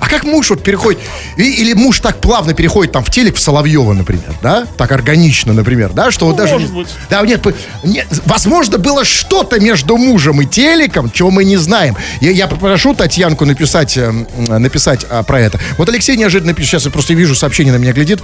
[0.00, 1.00] а как муж вот переходит,
[1.36, 4.64] или муж так плавно переходит там в телек в Соловьева, например, да?
[4.76, 6.12] Так органично, например, да?
[6.12, 6.54] Что вот Ну, даже...
[6.54, 6.88] может быть.
[7.10, 7.44] Да, нет,
[7.82, 11.96] нет, возможно, было что-то между мужем и телеком, чего мы не знаем.
[12.20, 14.26] Я, я попрошу Татьянку написать, э, м,
[14.62, 15.58] написать а, про это.
[15.78, 18.20] Вот Алексей неожиданно пишет, сейчас я просто вижу сообщение на меня глядит.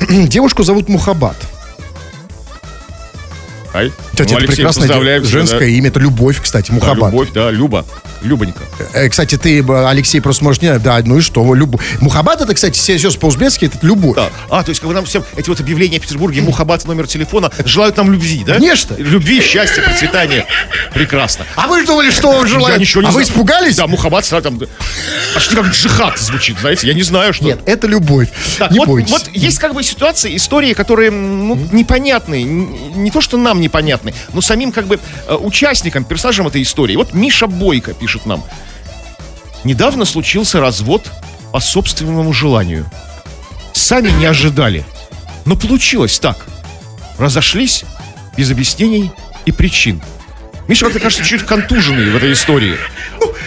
[0.28, 1.36] Девушку зовут Мухабат.
[3.74, 3.92] Ай.
[4.12, 5.64] Кстати, Ну, это прекрасное женское да.
[5.66, 7.12] имя, это Любовь, кстати, Да, Мухаббат.
[7.12, 7.84] любовь, да, Люба.
[8.22, 8.62] Любонька.
[8.94, 10.78] Э, Кстати, ты, э, Алексей, просто может не...
[10.78, 11.54] Да, ну и что?
[11.54, 11.80] Любовь.
[12.00, 14.16] Мухаббат это, кстати, сейчас по-узбекски, это любовь.
[14.16, 14.30] Да.
[14.48, 17.50] А, то есть, как бы нам всем эти вот объявления в Петербурге, Мухаббат, номер телефона,
[17.64, 18.54] желают нам любви, да?
[18.54, 18.94] Конечно.
[18.96, 20.46] Любви, счастья, процветания.
[20.94, 21.44] Прекрасно.
[21.56, 22.76] А вы думали, что он желает?
[22.76, 23.28] Я ничего не а вы знаю.
[23.28, 23.76] испугались?
[23.76, 24.60] Да, Мухаббат сразу там...
[25.34, 27.44] Почти как джихад звучит, знаете, я не знаю, что...
[27.44, 28.28] Нет, это любовь.
[28.58, 29.10] Так, не вот, бойтесь.
[29.10, 32.44] вот есть как бы ситуации, истории, которые ну, непонятные.
[32.44, 36.96] Не то, что нам непонятны, но самим как бы э, участникам, персонажам этой истории.
[36.96, 38.44] Вот Миша Бойко пишет нам.
[39.64, 41.10] Недавно случился развод
[41.52, 42.88] по собственному желанию.
[43.72, 44.84] Сами не ожидали.
[45.44, 46.36] Но получилось так.
[47.18, 47.84] Разошлись
[48.36, 49.10] без объяснений
[49.46, 50.02] и причин.
[50.68, 52.76] Миша, как-то кажется, чуть контуженный в этой истории.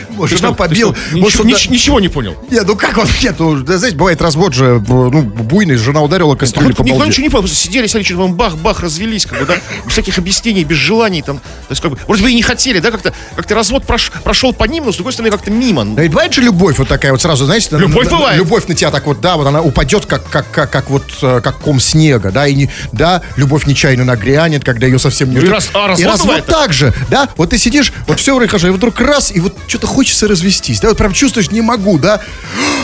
[0.10, 0.96] Может, жена что, ты побил.
[0.96, 2.36] что, Может, ничего, он- нич- ничего не понял.
[2.50, 3.06] Нет, ну как он?
[3.22, 7.06] Нет, ну, да, знаете, бывает развод же, ну, буйный, жена ударила кастрюлей вот по никто
[7.06, 10.18] ничего не понял, просто сидели, смотрели, что там бах-бах, развелись, как бы, да, без всяких
[10.18, 13.14] объяснений, без желаний, там, то есть, как бы, вроде бы и не хотели, да, как-то,
[13.36, 15.86] как-то развод прош- прошел по ним, но, с другой стороны, как-то мимо.
[15.86, 18.38] Да ведь бывает же любовь вот такая вот сразу, знаете, на- Любовь на- бывает.
[18.40, 21.42] Любовь на тебя так вот, да, вот она упадет, как, как, как, как вот, э,
[21.44, 25.46] как ком снега, да, и не, да, любовь нечаянно нагрянет, когда ее совсем не Ну
[25.46, 26.46] и раз- а и развод развод бывает?
[26.48, 29.56] так же, да, вот ты сидишь, вот все вроде хорошо, и вдруг раз, и вот
[29.68, 32.22] что-то хочется развестись, да, вот прям чувствуешь, не могу, да,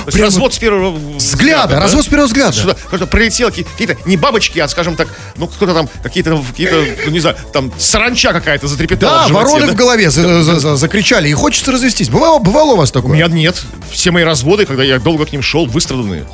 [0.05, 1.81] прям развод с первого взгляда, да?
[1.81, 2.53] развод с первого взгляда.
[2.53, 5.07] Что-то, как-то прилетело какие- какие-то не бабочки, а, скажем так,
[5.37, 9.45] ну, кто-то там, какие-то, какие-то, ну, не знаю, там, саранча какая-то затрепетала Да, в животе,
[9.51, 9.73] вороны да?
[9.73, 12.09] в голове за- за- за- закричали, и хочется развестись.
[12.09, 13.13] Бывало, бывало у вас У такое?
[13.13, 13.61] меня нет.
[13.91, 16.25] Все мои разводы, когда я долго к ним шел, выстраданные.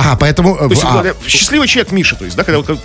[0.00, 0.54] А, поэтому...
[0.54, 2.78] э, То есть, а, счастливый человек Миша, то есть, да, когда вот,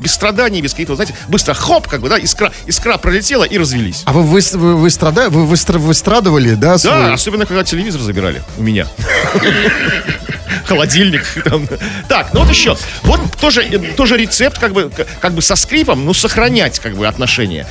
[0.00, 4.02] без страданий, без каких-то, знаете, быстро хоп, как бы, да, искра, искра пролетела и развелись.
[4.04, 8.02] а вы, вы, вы, вы, страда- вы выстра- выстрадывали, да, Да, свой- особенно когда телевизор
[8.02, 8.86] забирали у меня.
[10.66, 11.24] Холодильник.
[11.44, 11.66] там.
[12.08, 12.76] Так, ну вот еще.
[13.02, 17.06] Вот тоже, э, тоже рецепт, как бы, как бы со скрипом, ну, сохранять, как бы,
[17.06, 17.66] отношения.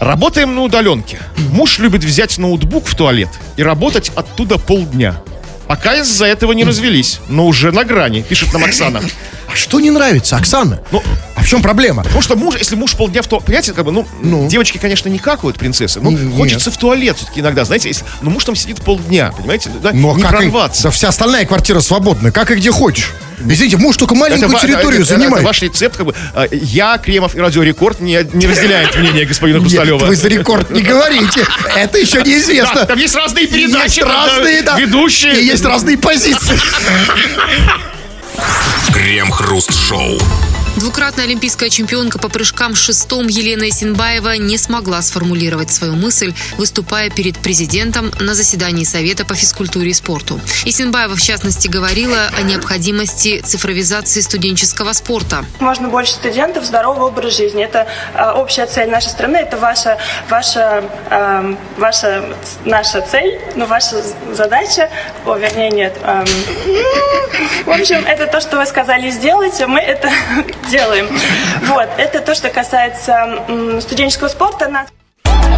[0.00, 1.18] Работаем на удаленке.
[1.50, 5.20] Муж любит взять ноутбук в туалет и работать оттуда полдня.
[5.68, 9.02] Пока из-за этого не развелись, но уже на грани, пишет нам Оксана.
[9.50, 10.80] А что не нравится, Оксана?
[10.90, 11.02] Ну,
[11.34, 12.02] а в чем проблема?
[12.04, 14.46] Потому что муж, если муж полдня в туалет, понимаете, как бы, ну, Ну.
[14.48, 18.30] девочки, конечно, не какают, принцессы, но Н- хочется в туалет все-таки иногда, знаете, если, но
[18.30, 20.82] муж там сидит полдня, понимаете, да, Но не как и- прорваться.
[20.84, 23.10] да вся остальная квартира свободна, как и где хочешь.
[23.40, 25.36] Извините, муж только маленькую ва- территорию это- занимает.
[25.36, 26.14] это ваш рецепт, как бы.
[26.34, 29.98] а, Я, Кремов и Радио Рекорд не, не разделяют мнение господина Нет, Хрусталева.
[29.98, 31.46] вы за рекорд не говорите.
[31.76, 32.80] Это еще неизвестно.
[32.80, 34.76] Да, там есть разные передачи, Есть разные, да.
[34.78, 35.40] ведущие.
[35.40, 36.58] И есть разные позиции.
[38.92, 40.18] Крем-хруст-шоу.
[40.78, 47.36] Двукратная олимпийская чемпионка по прыжкам шестом Елена Исенбаева не смогла сформулировать свою мысль, выступая перед
[47.36, 50.40] президентом на заседании Совета по физкультуре и спорту.
[50.64, 55.44] Исенбаева, в частности, говорила о необходимости цифровизации студенческого спорта.
[55.58, 57.64] Можно больше студентов, здоровый образ жизни.
[57.64, 59.98] Это э, общая цель нашей страны, это ваша,
[60.30, 62.24] ваша, эм, ваша,
[62.64, 64.00] наша цель, но ваша
[64.32, 64.88] задача,
[65.26, 65.98] о, вернее, нет.
[66.04, 66.24] эм,
[67.66, 70.08] в общем, это то, что вы сказали сделать, а мы это
[70.68, 71.08] делаем.
[71.66, 73.44] Вот, это то, что касается
[73.80, 74.68] студенческого спорта.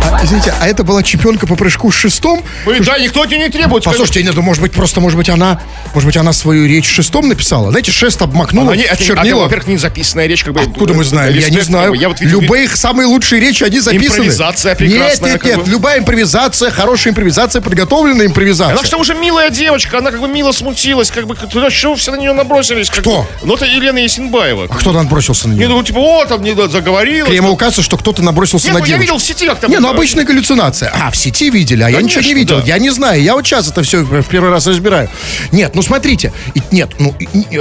[0.02, 2.42] А, Извините, а это была чемпионка по прыжку с шестом?
[2.64, 3.84] Вы, да, никто тебя не требует.
[3.84, 5.60] Послушайте, нет, ну, может быть, просто, может быть, она,
[5.94, 7.70] может быть, она свою речь шестом написала?
[7.70, 9.24] Знаете, шест обмакнула Она не- в это, чернила.
[9.24, 10.60] это, во-первых, не записанная речь, как бы.
[10.60, 11.34] Откуда мы знаем?
[11.36, 11.92] Я не знаю.
[11.94, 14.06] Я вот видел- Любые их самые лучшие речи, они записаны.
[14.22, 15.64] Импровизация Нет, прекрасная, нет, как нет.
[15.64, 15.70] бы.
[15.70, 18.74] Любая импровизация, хорошая импровизация, подготовленная импровизация.
[18.76, 22.10] Она что уже милая девочка, она как бы мило смутилась, как бы, туда что все
[22.10, 22.88] на нее набросились?
[22.88, 23.22] как Кто?
[23.22, 23.26] бы.
[23.46, 24.66] Ну, это Елена Есенбаева.
[24.70, 25.68] А кто там бросился на Не, нее?
[25.68, 27.26] ну, типа, о, там, не заговорила.
[27.28, 29.02] Кремову кажется, что кто-то набросился Нет, на ну, я девочку.
[29.02, 29.70] видел в сети, как там.
[29.70, 30.92] Не, ну обычная галлюцинация.
[30.94, 32.56] А, в сети видели, а я ничего не Конечно, видел.
[32.60, 32.64] да.
[32.66, 35.08] Я не знаю, я вот сейчас это все в первый раз разбираю.
[35.52, 36.32] Нет, ну смотрите,
[36.70, 37.58] нет, ну э,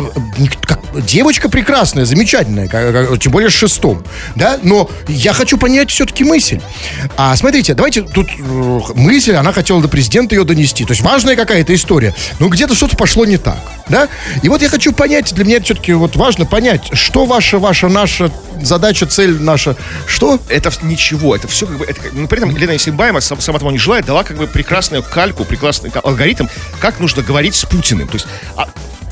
[0.66, 4.04] как- девочка прекрасная, замечательная, как- как- тем более шестом,
[4.36, 6.60] да, но я хочу понять все-таки мысль.
[7.18, 11.36] А смотрите, давайте тут э, мысль, она хотела до президента ее донести, то есть важная
[11.36, 14.08] какая-то история, но где-то что-то пошло не так, да,
[14.42, 18.32] и вот я хочу понять, для меня все-таки вот важно понять, что ваша, ваша, наша
[18.62, 19.76] задача, цель наша,
[20.08, 20.40] что?
[20.50, 23.72] это ничего, это все как бы, это, ну, при этом Елена Есенбаева, сам- сама того
[23.72, 26.48] не желает, дала как бы прекрасную кальку, прекрасный алгоритм,
[26.80, 28.08] как нужно говорить с Путиным.
[28.08, 28.68] То есть а,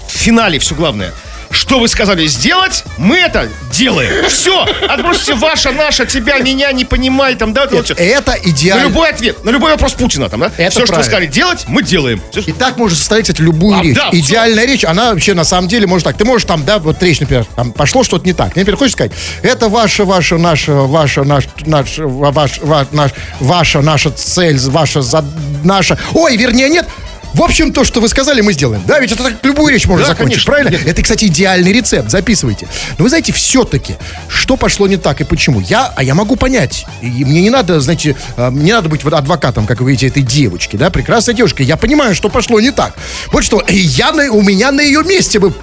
[0.08, 1.14] в финале все главное.
[1.50, 4.26] Что вы сказали сделать, мы это делаем.
[4.30, 7.94] Все, отбросьте ваша, наша, тебя, меня, не понимай, там, да, это вот всё.
[7.96, 8.84] Это На идеально.
[8.84, 10.52] любой ответ, на любой вопрос Путина, там, да?
[10.58, 11.04] Это все, что вы правильно.
[11.04, 12.22] сказали делать, мы делаем.
[12.32, 13.96] Всё, И так может составить, кстати, любую А, речь.
[13.96, 14.10] да.
[14.12, 16.18] Идеальная речь, она вообще на самом деле может так.
[16.18, 18.56] Ты можешь там, да, вот речь, например, там пошло что-то не так.
[18.56, 23.82] Например, хочешь сказать, это ваша, ваша, наша, ваша, наш, наш, ва- ваш, ва- наш, ваша,
[23.82, 25.24] наша цель, ваша, за,
[25.64, 25.98] наша.
[26.14, 26.86] Ой, вернее, нет.
[27.34, 28.82] В общем, то, что вы сказали, мы сделаем.
[28.86, 30.52] Да, ведь это так любую речь можно Да, закончить, конечно.
[30.52, 30.70] правильно?
[30.72, 30.88] Нет.
[30.88, 32.68] Это, кстати, идеальный рецепт, записывайте.
[32.98, 33.96] Но вы знаете, все-таки,
[34.28, 35.60] что пошло не так и почему?
[35.60, 36.86] Я, а я могу понять.
[37.02, 40.78] И мне не надо, знаете, э, не надо быть адвокатом, как вы видите, этой девочки,
[40.78, 41.64] да, прекрасная девушка.
[41.64, 42.96] Я понимаю, что пошло не так.
[43.32, 45.54] Вот что, я на, у меня на ее месте бы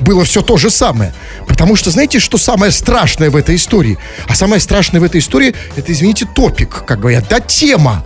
[0.00, 1.14] было все то же самое.
[1.46, 3.98] Потому что, знаете, что самое страшное в этой истории?
[4.26, 8.04] А самое страшное в этой истории, это, извините, топик, как говорят, да, тема.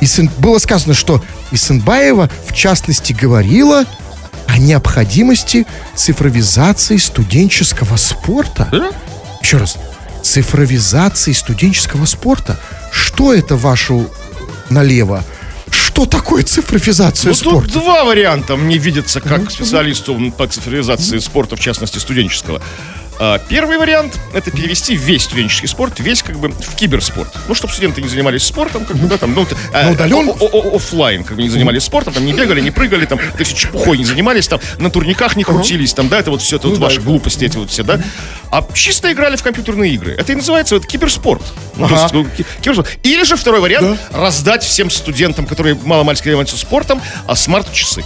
[0.00, 0.06] И
[0.38, 3.84] было сказано, что Исенбаева, в частности, говорила
[4.46, 8.68] о необходимости цифровизации студенческого спорта.
[9.42, 9.76] Еще раз.
[10.22, 12.58] Цифровизации студенческого спорта.
[12.90, 14.10] Что это вашу
[14.70, 15.24] налево?
[15.70, 17.72] Что такое цифровизация Ну, тут спорта?
[17.80, 22.62] два варианта мне видятся как специалисту по цифровизации спорта, в частности, студенческого.
[23.20, 27.34] А, Первый вариант– это перевести весь студенческий спорт, весь как бы в киберспорт.
[27.48, 30.30] Ну, чтобы студенты не занимались спортом, как бы, да, там, ну, т- а, На удалёнке?
[30.30, 33.18] о- о- о- оффлайн, как бы не занимались спортом, там не бегали, не прыгали, там,
[33.18, 36.56] это все чепухой не занимались, там, на турниках не крутились, там, да, это вот все,
[36.56, 38.00] это вот ваши глупости эти вот все, да.
[38.52, 40.14] А чисто играли в компьютерные игры.
[40.16, 41.42] Это и называется вот киберспорт.
[41.76, 42.02] Ну, то Ага.
[42.02, 42.88] есть, ну, ки- киберспорт.
[43.02, 48.04] Или же второй вариант– раздать всем студентам, которые мало-мальски занимаются спортом, а смарт-часы.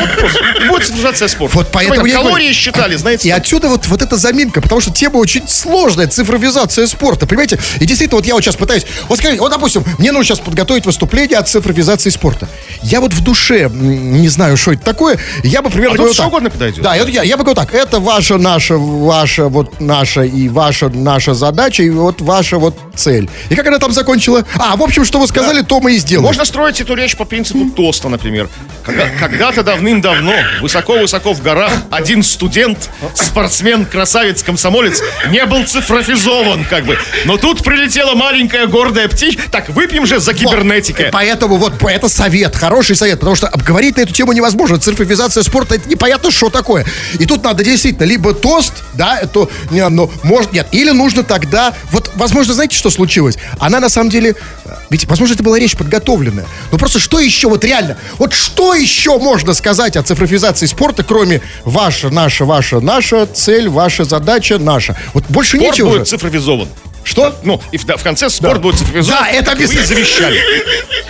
[0.00, 1.56] Вот будет цифровизация спорта.
[1.56, 2.54] Вот поэтому я калории говорю.
[2.54, 3.28] считали, знаете.
[3.28, 7.58] И отсюда вот, вот эта заминка, потому что тема очень сложная, цифровизация спорта, понимаете?
[7.80, 10.86] И действительно, вот я вот сейчас пытаюсь, вот скажите, вот, допустим, мне нужно сейчас подготовить
[10.86, 12.48] выступление о цифровизации спорта.
[12.82, 16.14] Я вот в душе не знаю, что это такое, я бы примерно А тут говорил
[16.14, 16.82] что угодно подойдет.
[16.82, 20.88] Да, я, я, я бы говорил так, это ваша, наша, ваша, вот наша и ваша,
[20.88, 23.28] наша задача, и вот ваша вот цель.
[23.50, 24.44] И как она там закончила?
[24.58, 26.24] А, в общем, что вы сказали, то мы и сделаем.
[26.26, 28.48] Можно строить эту речь по принципу тоста, например.
[28.84, 36.84] Когда- Когда-то давным-давно, высоко-высоко в горах, один студент, спортсмен, красавец, комсомолец, не был цифровизован, как
[36.84, 36.98] бы.
[37.24, 39.42] Но тут прилетела маленькая гордая птичка.
[39.50, 41.10] Так, выпьем же за кибернетикой.
[41.12, 44.78] Поэтому вот это совет, хороший совет, потому что обговорить на эту тему невозможно.
[44.78, 46.84] Цифровизация спорта это непонятно, что такое.
[47.18, 51.74] И тут надо действительно либо тост, да, это не, ну, может, нет, или нужно тогда,
[51.90, 53.36] вот, возможно, знаете, что случилось?
[53.58, 54.34] Она на самом деле,
[54.80, 56.46] э, ведь, возможно, это была речь подготовленная.
[56.70, 61.40] Но просто что еще, вот реально, вот что еще можно сказать о цифровизации спорта, кроме
[61.64, 64.96] ваша, наша, ваша, наша цель, ваша задача, наша.
[65.14, 66.04] Вот больше Спорт нечего будет же.
[66.06, 66.68] цифровизован.
[67.04, 67.34] Что?
[67.42, 69.18] Ну, и в, да, в конце спорт будет цифровизован.
[69.20, 69.86] Да, это вы обязательно.
[69.86, 70.40] завещали.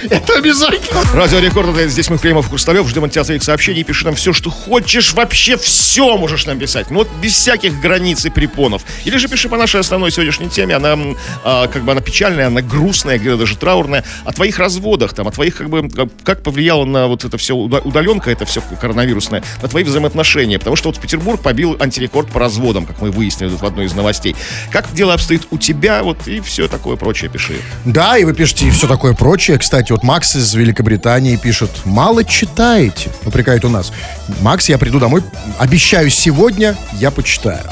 [0.10, 1.00] Это обязательно.
[1.14, 4.50] Радио Рекорд, здесь мы Климов Хрусталев, ждем от тебя твоих сообщений, пиши нам все, что
[4.50, 8.82] хочешь, вообще все можешь нам писать, ну вот без всяких границ и препонов.
[9.04, 10.98] Или же пиши по нашей основной сегодняшней теме, она
[11.44, 15.30] а, как бы она печальная, она грустная, где-то даже траурная, о твоих разводах, там, о
[15.30, 15.88] твоих как бы,
[16.24, 20.88] как, повлияло на вот это все удаленка, это все коронавирусное, на твои взаимоотношения, потому что
[20.88, 24.34] вот Петербург побил антирекорд по разводам, как мы выяснили тут в одной из новостей.
[24.72, 27.56] Как дело обстоит у тебя, вот и все такое прочее пиши.
[27.84, 29.58] Да, и вы пишете и все такое прочее.
[29.58, 33.92] Кстати, вот Макс из Великобритании пишет, мало читаете, упрекает у нас.
[34.40, 35.22] Макс, я приду домой,
[35.58, 37.64] обещаю, сегодня я почитаю.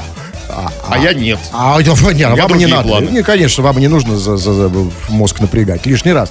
[0.87, 1.39] А я нет.
[1.53, 1.81] А,
[2.13, 2.87] нет, вам не надо.
[2.87, 3.09] планы.
[3.09, 4.71] Не, конечно, вам не нужно за, за- за
[5.09, 6.29] мозг напрягать лишний раз.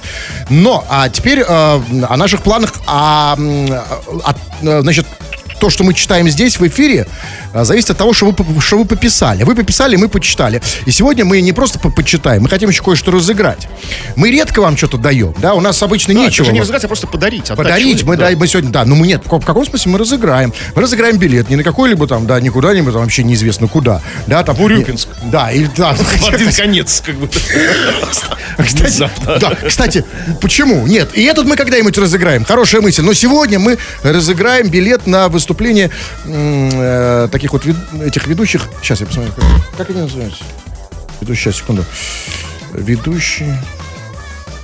[0.49, 3.33] Но, а теперь э, о наших планах, а,
[4.23, 5.07] от, э, значит,
[5.61, 7.07] то, что мы читаем здесь в эфире,
[7.53, 9.43] э, зависит от того, что вы, что вы пописали.
[9.43, 10.59] Вы пописали, мы почитали.
[10.87, 13.67] И сегодня мы не просто по- почитаем, мы хотим еще кое-что разыграть.
[14.15, 16.45] Мы редко вам что-то даем, да, у нас обычно А, нечего.
[16.45, 17.47] даже не разыграть, а просто подарить.
[17.55, 18.29] Подарить мы, да.
[18.31, 20.51] да, мы сегодня, да, ну мы нет, в каком- смысле мы разыграем?
[20.75, 24.43] Мы разыграем билет не на какой-либо там, да, не куда-нибудь, там вообще неизвестно куда, да,
[24.43, 24.59] там.
[24.59, 25.07] Урюпинск.
[25.25, 25.93] Да, и да.
[25.97, 27.29] В один конец, как бы.
[28.57, 30.05] Кстати, да, кстати,
[30.41, 30.87] почему?
[30.87, 32.45] Нет, и этот мы когда-нибудь разыграем.
[32.45, 33.01] Хорошая мысль.
[33.03, 35.50] Но сегодня мы разыграем билет на выступление
[36.25, 38.67] м, э, таких вот вед- этих ведущих.
[38.81, 39.45] Сейчас я посмотрю, как,
[39.77, 40.43] как они называются.
[41.21, 41.85] Ведущий, сейчас, секунду.
[42.73, 43.53] Ведущий.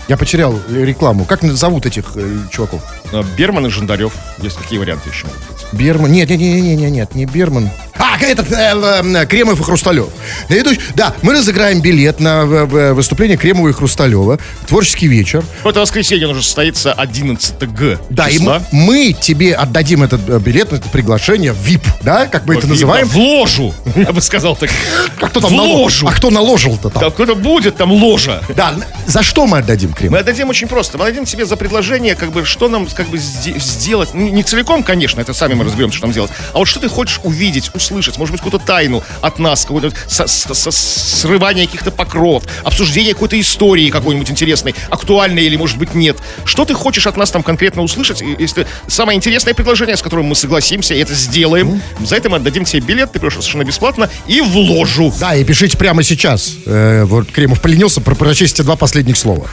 [0.08, 1.26] Я потерял рекламу.
[1.26, 2.82] Как зовут этих э, чуваков?
[3.12, 4.14] А, Берман и Жандарев.
[4.40, 5.57] Есть какие варианты еще могут быть?
[5.74, 6.12] Берман.
[6.12, 7.70] Нет, нет, нет, нет, нет, нет, не Берман.
[8.00, 10.08] А, этот, э, э, Кремов и Хрусталев.
[10.50, 14.40] Да, ведущий- Да, мы разыграем билет на выступление Кремова и Хрусталева.
[14.68, 15.44] Творческий вечер.
[15.64, 18.00] В это воскресенье уже состоится 11 г.
[18.10, 22.46] Да, и мы, мы тебе отдадим этот э, билет, это приглашение в VIP, да, как
[22.46, 23.08] мы это Видно, называем.
[23.08, 24.70] В ложу, я бы сказал так.
[25.20, 26.08] А кто там в ложу.
[26.08, 27.02] А кто наложил-то там?
[27.02, 28.42] Да, кто-то будет там ложа.
[28.56, 28.76] Да,
[29.08, 30.12] за что мы отдадим Крем?
[30.12, 30.98] Мы отдадим очень просто.
[30.98, 34.14] Мы отдадим тебе за предложение, как бы, что нам как бы сде- сделать.
[34.14, 36.32] Не целиком, конечно, это сами мы разберемся, что нам делать.
[36.54, 40.28] А вот что ты хочешь увидеть, услышать, может быть, какую-то тайну от нас, какое-то со-
[40.28, 46.18] со- со- срывание каких-то покров, обсуждение какой-то истории какой-нибудь интересной, актуальной или, может быть, нет.
[46.46, 48.22] Что ты хочешь от нас там конкретно услышать?
[48.22, 52.38] И Если самое интересное предложение, с которым мы согласимся, и это сделаем, за это мы
[52.38, 55.14] отдадим тебе билет, ты придешь совершенно бесплатно и в ложу.
[55.20, 56.52] Да, и пишите прямо сейчас.
[56.66, 59.48] Э, вот Кремов поленился, про- прочистите два последних слова.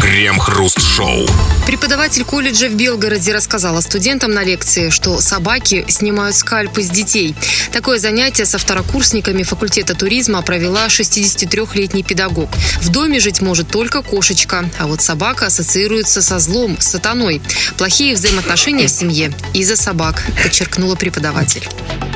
[0.00, 1.26] Крем-хруст-шоу.
[1.66, 7.34] Преподаватель колледжа в Белгороде рассказала студентам на лекции, что собаки снимают скальпы с детей.
[7.72, 12.50] Такое занятие со второкурсниками факультета туризма провела 63-летний педагог.
[12.80, 17.40] В доме жить может только кошечка, а вот собака ассоциируется со злом, с сатаной.
[17.78, 21.66] Плохие взаимоотношения в семье из-за собак, подчеркнула преподаватель.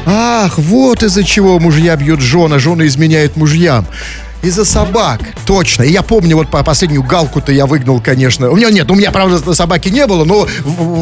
[0.05, 3.87] Ах, вот из-за чего мужья бьют жена, жены изменяют мужьям.
[4.43, 5.21] Из-за собак.
[5.47, 5.83] Точно.
[5.83, 8.51] И я помню, вот по последнюю галку-то я выгнал, конечно.
[8.51, 10.47] У меня нет, у меня, правда, собаки не было, но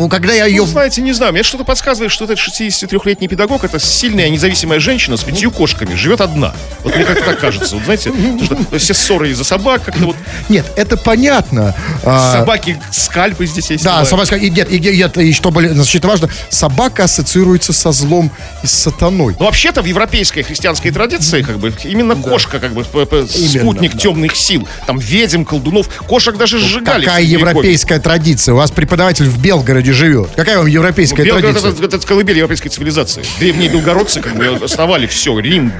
[0.08, 0.62] когда я ее...
[0.62, 5.16] Ну, знаете, не знаю, мне что-то подсказывает, что этот 63-летний педагог это сильная независимая женщина
[5.16, 6.54] с пятью кошками, живет одна.
[6.82, 7.74] Вот мне как-то так кажется.
[7.76, 8.12] Вот знаете,
[8.44, 10.16] что, все ссоры из-за собак, как-то вот
[10.48, 11.74] Нет, это понятно.
[12.02, 13.84] А, собаки скальпы здесь есть.
[13.84, 18.30] Да, собака, и, нет, и, и- и что более, значит, важно, собака ассоциируется со злом
[18.62, 19.36] и с сатаной.
[19.38, 22.84] Но вообще-то в европейской христианской традиции, как бы, именно кошка, как бы,
[23.26, 23.98] п- спутник да.
[23.98, 24.66] темных сил.
[24.86, 27.04] Там ведьм, колдунов, кошек даже сжигали.
[27.04, 28.54] Какая европейская традиция?
[28.54, 30.30] У вас преподаватель в Белгороде живет.
[30.36, 31.70] Какая вам европейская Белгород традиция?
[31.70, 33.24] это, это, это колыбель европейской цивилизации.
[33.38, 35.72] Древние белгородцы как бы основали все, Рим.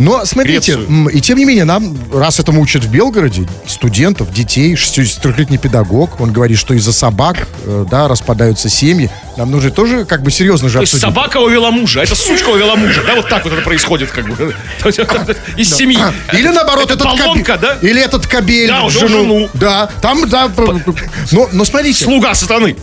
[0.00, 1.08] Но смотрите, Грецию.
[1.08, 6.32] и тем не менее, нам, раз этому учат в Белгороде, студентов, детей, 63-летний педагог, он
[6.32, 9.10] говорит, что из-за собак, э, да, распадаются семьи.
[9.36, 11.14] Нам нужно тоже как бы серьезно же То есть обсудить.
[11.14, 13.02] собака увела мужа, а это сучка увела мужа.
[13.06, 14.54] Да, вот так вот это происходит, как бы.
[14.84, 14.98] Есть
[15.58, 15.98] Из семьи.
[16.32, 17.60] Или наоборот, Это этот поломка, кобель.
[17.80, 17.88] да?
[17.88, 19.08] Или этот кобель Да, жену.
[19.08, 19.48] жену.
[19.54, 20.48] Да, там, да.
[20.48, 20.92] п- п-
[21.32, 22.76] Но, но смотрите, Слуга сатаны.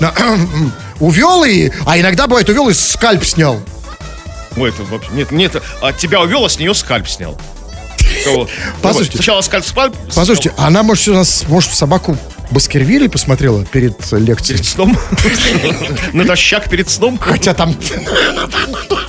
[1.00, 1.70] увел и...
[1.86, 3.60] А иногда бывает, увел и скальп снял.
[4.56, 5.10] Ой, это вообще...
[5.12, 7.38] Нет, нет, от тебя увел, а с нее скальп снял.
[8.82, 9.16] Послушайте.
[9.18, 9.94] Сначала скальп скальп.
[10.14, 12.16] Послушайте, она, может, у нас, может, собаку
[12.50, 14.58] Баскервилли посмотрела перед э, лекцией?
[14.58, 14.98] Перед сном.
[16.14, 17.18] Натощак перед сном.
[17.18, 17.76] Хотя там...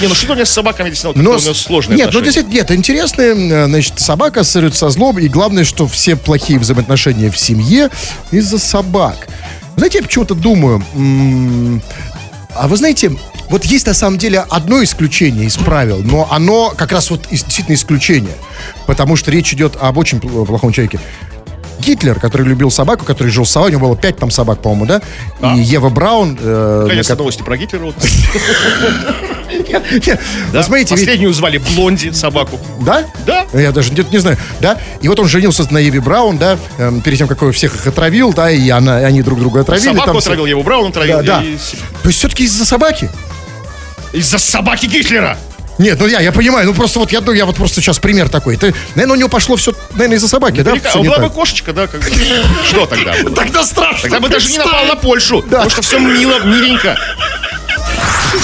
[0.00, 2.06] Не, ну что у меня с собаками действительно Но как-то у с- меня сложные Нет,
[2.12, 2.24] ну отношения.
[2.24, 7.30] действительно, нет, интересная, э, значит, собака ассоциируется со злом, и главное, что все плохие взаимоотношения
[7.30, 7.90] в семье
[8.30, 9.28] из-за собак.
[9.76, 10.82] Знаете, я почему-то думаю,
[12.54, 13.12] а вы знаете,
[13.48, 17.74] вот есть на самом деле одно исключение из правил, но оно как раз вот действительно
[17.74, 18.34] исключение,
[18.86, 21.00] потому что речь идет об очень пл- плохом человеке.
[21.82, 24.86] Гитлер, который любил собаку, который жил с собой, у него было пять там собак, по-моему,
[24.86, 25.02] да?
[25.56, 26.38] И Ева Браун...
[26.40, 27.82] э, Конечно, на новости про Гитлера.
[27.86, 27.94] вот.
[29.52, 30.20] Нет,
[30.52, 30.58] Да?
[30.58, 32.58] Вы смотрите, ведь- Последнюю звали Блонди, собаку.
[32.80, 33.04] Да?
[33.26, 33.46] Да.
[33.52, 34.78] Я даже не, не знаю, да?
[35.00, 37.86] И вот он женился на Еве Браун, да, эм, перед тем, как его всех их
[37.86, 39.84] отравил, да, и она, они друг друга отравили.
[39.84, 40.30] Собаку там все.
[40.30, 41.18] отравил, его Браун отравил.
[41.18, 41.42] Да, да.
[41.42, 41.56] и-
[42.02, 43.10] То есть все-таки из-за собаки?
[44.12, 45.36] Из-за собаки Гитлера.
[45.78, 48.28] Нет, ну я, я понимаю, ну просто вот я, ну, я вот просто сейчас пример
[48.28, 48.56] такой.
[48.56, 50.70] Ты, наверное, у него пошло все, наверное, из-за собаки, да?
[50.70, 50.90] Наверняка.
[50.90, 52.06] Всё А не была бы кошечка, да, как бы.
[52.64, 53.36] Что тогда было?
[53.36, 54.02] Тогда страшно.
[54.02, 56.96] Тогда бы даже не напал на Польшу, потому что все мило, миленько.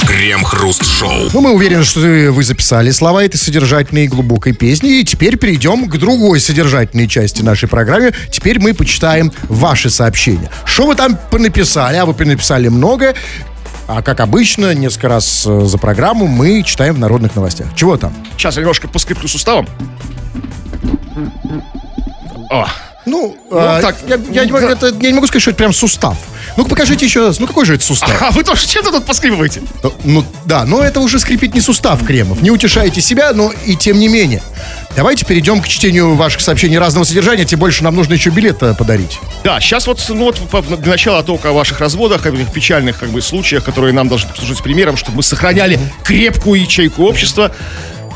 [0.07, 1.31] Крем-хруст-шоу.
[1.33, 5.01] Ну, мы уверены, что вы записали слова этой содержательной и глубокой песни.
[5.01, 8.13] И теперь перейдем к другой содержательной части нашей программы.
[8.31, 10.51] Теперь мы почитаем ваши сообщения.
[10.65, 11.97] Что вы там понаписали?
[11.97, 13.15] А вы понаписали много.
[13.89, 17.69] А как обычно, несколько раз э, за программу мы читаем в народных новостях.
[17.75, 18.13] Чего там?
[18.37, 19.67] Сейчас я немножко по скрипту суставом.
[22.51, 22.67] О,
[23.07, 25.73] Ну, а, так, я, я не могу, это- я не могу сказать, что это прям
[25.73, 26.19] сустав.
[26.59, 27.39] Ну-ка покажите еще раз.
[27.39, 28.21] Ну какой же это сустав?
[28.21, 29.63] а вы тоже чем-то тут поскрипываете?
[29.85, 32.43] Ну, Ну да, но это уже скрипит не сустав кремов.
[32.43, 34.43] Не утешайте себя, но и тем не менее.
[34.97, 38.75] Давайте перейдем к чтению ваших сообщений разного содержания, тем больше нам нужно еще билет э,
[38.75, 39.21] подарить.
[39.45, 43.23] Да, сейчас вот, ну вот для начала только о ваших разводах, о печальных как бы
[43.23, 47.53] случаях, которые нам должны послужить примером, чтобы мы сохраняли крепкую ячейку общества.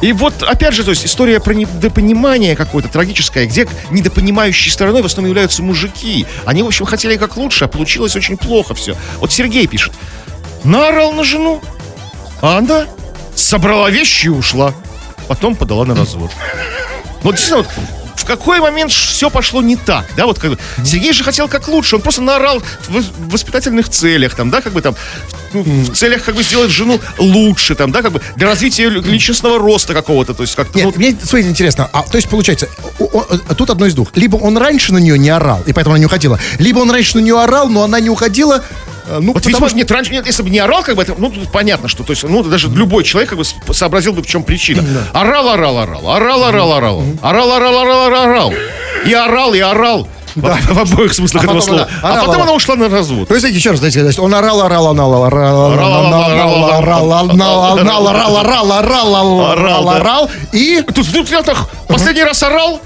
[0.02, 5.06] И вот, опять же, то есть история про недопонимание какое-то трагическое, где недопонимающей стороной в
[5.06, 6.26] основном являются мужики.
[6.44, 8.96] Они, в общем, хотели как лучше, а получилось очень плохо все.
[9.18, 9.92] Вот Сергей пишет.
[10.64, 11.62] Наорал на жену,
[12.40, 12.86] а она
[13.36, 14.74] собрала вещи и ушла.
[15.28, 16.32] Потом подала на развод.
[17.22, 21.12] Вот действительно, вот в какой момент все пошло не так, да, вот как бы, Сергей
[21.12, 24.94] же хотел как лучше, он просто наорал в воспитательных целях, там, да, как бы там,
[25.52, 29.58] ну, в целях как бы сделать жену лучше, там, да, как бы для развития личностного
[29.58, 33.04] роста какого-то, то есть как-то, Нет, ну, мне, смотрите, интересно, а, то есть получается, о-
[33.04, 34.08] о- о- тут одно из двух.
[34.14, 37.16] Либо он раньше на нее не орал, и поэтому она не уходила, либо он раньше
[37.18, 38.62] на нее орал, но она не уходила,
[39.06, 41.30] ну, Вот, потому что- нет, раньше, нет, если бы не орал, как бы, это, ну,
[41.30, 43.44] тут понятно, что, то есть, ну, даже любой человек, как бы,
[43.74, 44.84] сообразил бы, в чем причина.
[45.12, 48.52] Орал, орал, орал, орал, орал, орал, орал, орал, орал, орал, орал,
[49.06, 50.56] и орал, и орал, Да.
[50.62, 51.82] в, в обоих смыслах А этого слова.
[51.82, 52.26] она а орала.
[52.26, 53.28] потом она ушла на развод.
[53.28, 58.36] То есть, еще раз, дайте, дайте, он орал, орал, орал, орал, орал, орал, орал, орал,
[58.36, 60.82] орал, орал, орал, орал, и...
[60.94, 62.80] Тут я так последний раз орал,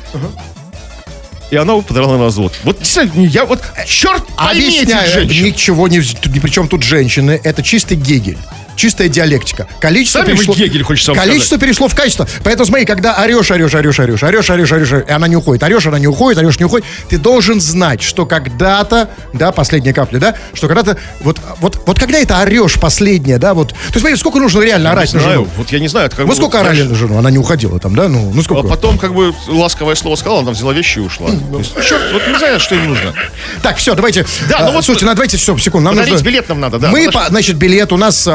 [1.50, 2.52] и она подала на развод.
[2.64, 7.40] Вот действительно, я вот, черт пойми этих Объясняю, ничего не, ни при чем тут женщины,
[7.42, 8.38] это чистый Гегель.
[8.76, 9.66] Чистая диалектика.
[9.80, 10.54] Количество Сами вы перешло...
[10.54, 12.28] Гегель, хочется Количество перешло в качество.
[12.44, 15.86] Поэтому смотри, когда орешь, орешь, орешь, орешь, орешь, орешь, орешь, и она не уходит, орешь,
[15.86, 20.34] она не уходит, орешь, не уходит, ты должен знать, что когда-то, да, последняя капля, да,
[20.54, 24.38] что когда-то, вот, вот, вот когда это орешь последнее, да, вот, то есть смотри, сколько
[24.38, 25.48] нужно реально орать Не на жену?
[25.56, 26.06] вот я не знаю.
[26.06, 27.18] это как Вот бы сколько орали знаешь, на жену?
[27.18, 28.08] Она не уходила там, да?
[28.08, 28.68] Ну, ну А сколько?
[28.68, 31.30] потом как бы ласковое слово сказала, она взяла вещи и ушла.
[31.82, 33.14] Черт, вот не знаю, что им нужно.
[33.62, 34.26] Так, все, давайте.
[34.48, 35.86] Да, а, ну вот- слушайте, на давайте, все, секунду.
[35.86, 36.22] Нам нужно...
[36.22, 36.90] билет нам надо, да.
[36.90, 38.26] Мы, значит, билет у нас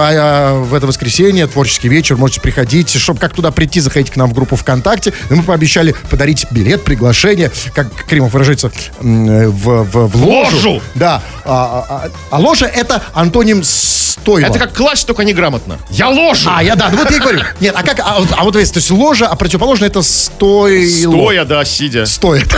[0.53, 2.89] в это воскресенье, творческий вечер, можете приходить.
[2.91, 5.13] Чтобы как туда прийти, заходите к нам в группу ВКонтакте.
[5.29, 10.51] И мы пообещали подарить билет, приглашение, как Кремов выражается, в, в, в ложу.
[10.51, 10.81] Ложу!
[10.95, 11.21] Да.
[11.45, 14.47] А, а- а- а ложа это антоним стойла.
[14.47, 15.77] Это как класть, только неграмотно.
[15.89, 16.49] Я ложу!
[16.51, 17.41] А, я да, ну вот я и говорю.
[17.59, 21.11] Нет, а как, а, вот- а вот, то есть ложа, а противоположно это стойло.
[21.11, 22.05] Стоя, да, сидя.
[22.05, 22.55] стоит.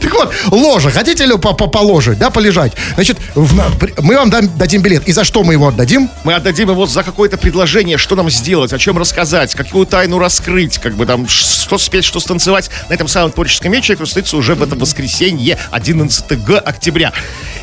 [0.00, 0.90] Так вот, ложа.
[0.90, 2.72] Хотите ли по- по- положить, да, полежать?
[2.94, 3.52] Значит, в
[4.00, 5.08] мы вам дадим билет.
[5.08, 6.08] И за что мы его отдадим?
[6.24, 10.78] Мы отдадим его за какое-то предложение, что нам сделать, о чем рассказать, какую тайну раскрыть,
[10.78, 14.54] как бы там, что спеть, что станцевать на этом самом творческом вечере, который состоится уже
[14.54, 17.12] в это воскресенье, 11 г октября.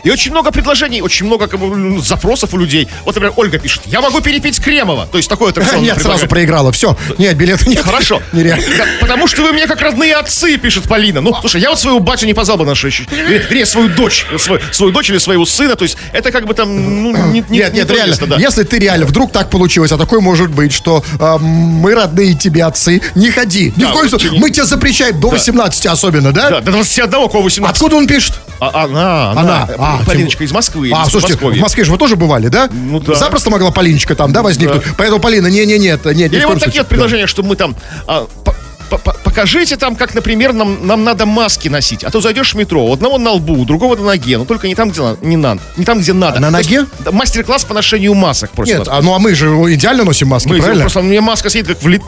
[0.04, 2.88] И очень много предложений, очень много как бы, м, запросов у людей.
[3.06, 5.08] Вот, например, Ольга пишет, я могу перепить Кремова.
[5.12, 6.72] То есть такое аттракцион Нет, сразу проиграла.
[6.72, 6.98] Все.
[7.18, 7.84] Нет, билета нет.
[7.84, 8.22] Хорошо.
[9.02, 11.22] Потому что вы мне как родные отцы, пишет Полина.
[11.22, 12.90] Ну, слушай, я вот свою батю не позвал бы на шею.
[13.12, 14.26] Вернее, свою дочь.
[14.72, 15.76] Свою, дочь или своего сына.
[15.76, 18.16] То есть, это как бы там, ну, не, не- Нет, не нет, реально.
[18.38, 22.64] Если ты реально вдруг так получилось, а такое может быть, что а, мы родные тебе
[22.64, 23.74] отцы, не ходи.
[23.76, 24.32] Ни в коем случае.
[24.40, 26.50] Мы тебя запрещаем до 18 особенно, да?
[26.50, 27.76] Да, до 21 кого 18.
[27.76, 28.34] Откуда он пишет?
[28.60, 29.68] А, она, она, Она.
[29.90, 30.92] А, Полиночка тем- из Москвы.
[30.94, 32.70] А, из слушайте, в Москве же вы тоже бывали, да?
[32.72, 33.16] Ну да.
[33.16, 34.84] Запросто могла Полиночка там, да, возникнуть.
[34.98, 36.32] Поэтому, Полина, не-не-нет, нет,
[36.66, 36.82] случае.
[36.84, 37.76] вот предложения, что мы там...
[38.08, 38.59] а, по- по- по-
[38.98, 42.04] Покажите там, как, например, нам, нам надо маски носить.
[42.04, 44.68] А то зайдешь в метро, у одного на лбу, у другого на ноге, но только
[44.68, 46.40] не там, где, на- не, на, не там, где надо.
[46.40, 46.88] На То есть, ноге?
[47.00, 48.52] да, Мастер-класс по ношению масок.
[48.52, 50.82] просят Нет, а, ну а мы же идеально носим маски, Мы правильно?
[50.84, 52.00] просто у меня маска сидит как бы,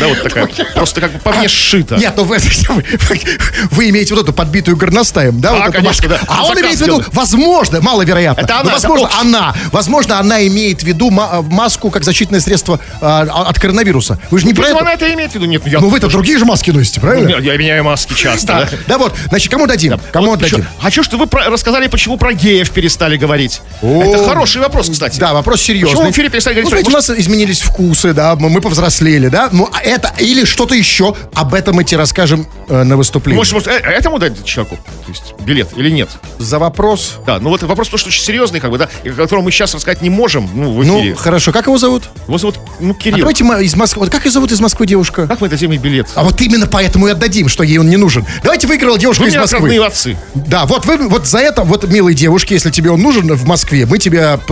[0.00, 1.96] да, вот такая, просто как бы по мне сшита.
[1.96, 2.24] Нет, ну
[3.70, 5.52] вы, имеете вот эту подбитую горностаем, да?
[5.52, 6.18] Да, вот конечно, да.
[6.28, 8.40] А он имеет в виду, возможно, маловероятно.
[8.42, 12.40] Это она, но, это возможно, она, возможно, она имеет в виду ма- маску как защитное
[12.40, 14.18] средство а, от коронавируса.
[14.30, 14.86] Вы же не про Видимо, это?
[14.86, 15.46] она это имеет в виду.
[15.46, 15.80] Нет, ну я...
[15.80, 17.28] Ну вы-то другие же маски носите, правильно?
[17.28, 20.00] Я, я меняю маски часто, Да, вот, значит, кому дадим?
[20.12, 23.60] Кому еще- Хочу, чтобы вы рассказали, почему про геев перестали говорить.
[23.82, 25.18] Это хороший вопрос, кстати.
[25.18, 25.90] Да, вопрос серьезный.
[25.94, 29.48] Почему в эфире перестали говорить Ну, у нас изменились вкусы, да, мы, повзрослели, да.
[29.52, 33.36] Ну, а это или что-то еще, об этом мы тебе расскажем э, на выступлении.
[33.36, 36.08] Может, может, э- этому дать человеку то есть, билет или нет?
[36.38, 37.18] За вопрос?
[37.26, 39.50] Да, ну вот вопрос то, что очень серьезный, как бы, да, и о котором мы
[39.50, 41.10] сейчас рассказать не можем, ну, в эфире.
[41.10, 41.52] Ну, хорошо.
[41.52, 42.04] Как его зовут?
[42.26, 43.18] Вот зовут, ну, А Кирилл.
[43.18, 44.00] давайте мы из Москвы.
[44.04, 45.26] Вот как ее зовут из Москвы девушка?
[45.26, 46.01] Как мы дадим ей билет?
[46.14, 48.24] А вот именно поэтому и отдадим, что ей он не нужен.
[48.42, 49.68] Давайте выиграла девушка Вы из меня как Москвы.
[49.84, 50.16] отцы.
[50.34, 53.86] Да, вот вы, вот за это, вот, милые девушки, если тебе он нужен в Москве,
[53.86, 53.98] мы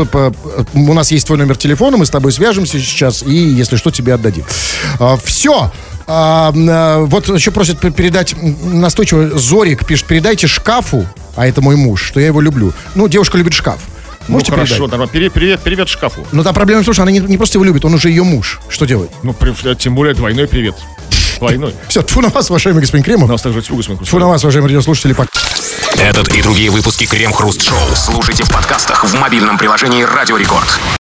[0.05, 0.33] п-
[0.75, 4.15] у нас есть твой номер телефона, мы с тобой свяжемся сейчас и, если что, тебе
[4.15, 4.45] отдадим.
[5.25, 5.73] все.
[6.07, 8.35] вот еще просят передать
[8.65, 12.73] настойчиво, Зорик пишет, передайте шкафу, а это мой муж, что я его люблю.
[12.95, 13.81] Ну, девушка любит шкаф.
[14.29, 14.91] Можете ну, хорошо, передать?
[14.91, 15.13] нормально.
[15.13, 16.27] Пере- Привет, привет шкафу.
[16.31, 18.23] Но там проблема в том, что она не, не просто его любит, он уже ее
[18.23, 18.61] муж.
[18.69, 19.11] Что делать?
[19.23, 20.77] Ну, при- тем более двойной привет.
[21.39, 21.75] Двойной.
[21.89, 23.29] Все, тьфу на вас, уважаемый господин Кремов.
[23.29, 24.05] У нас также тюга смотрю.
[24.05, 25.13] Тьфу на вас, уважаемые радиослушатели.
[25.13, 25.31] Пока.
[25.99, 30.81] Этот и другие выпуски Крем Хруст Шоу слушайте в подкастах в мобильном приложении Радио Рекорд.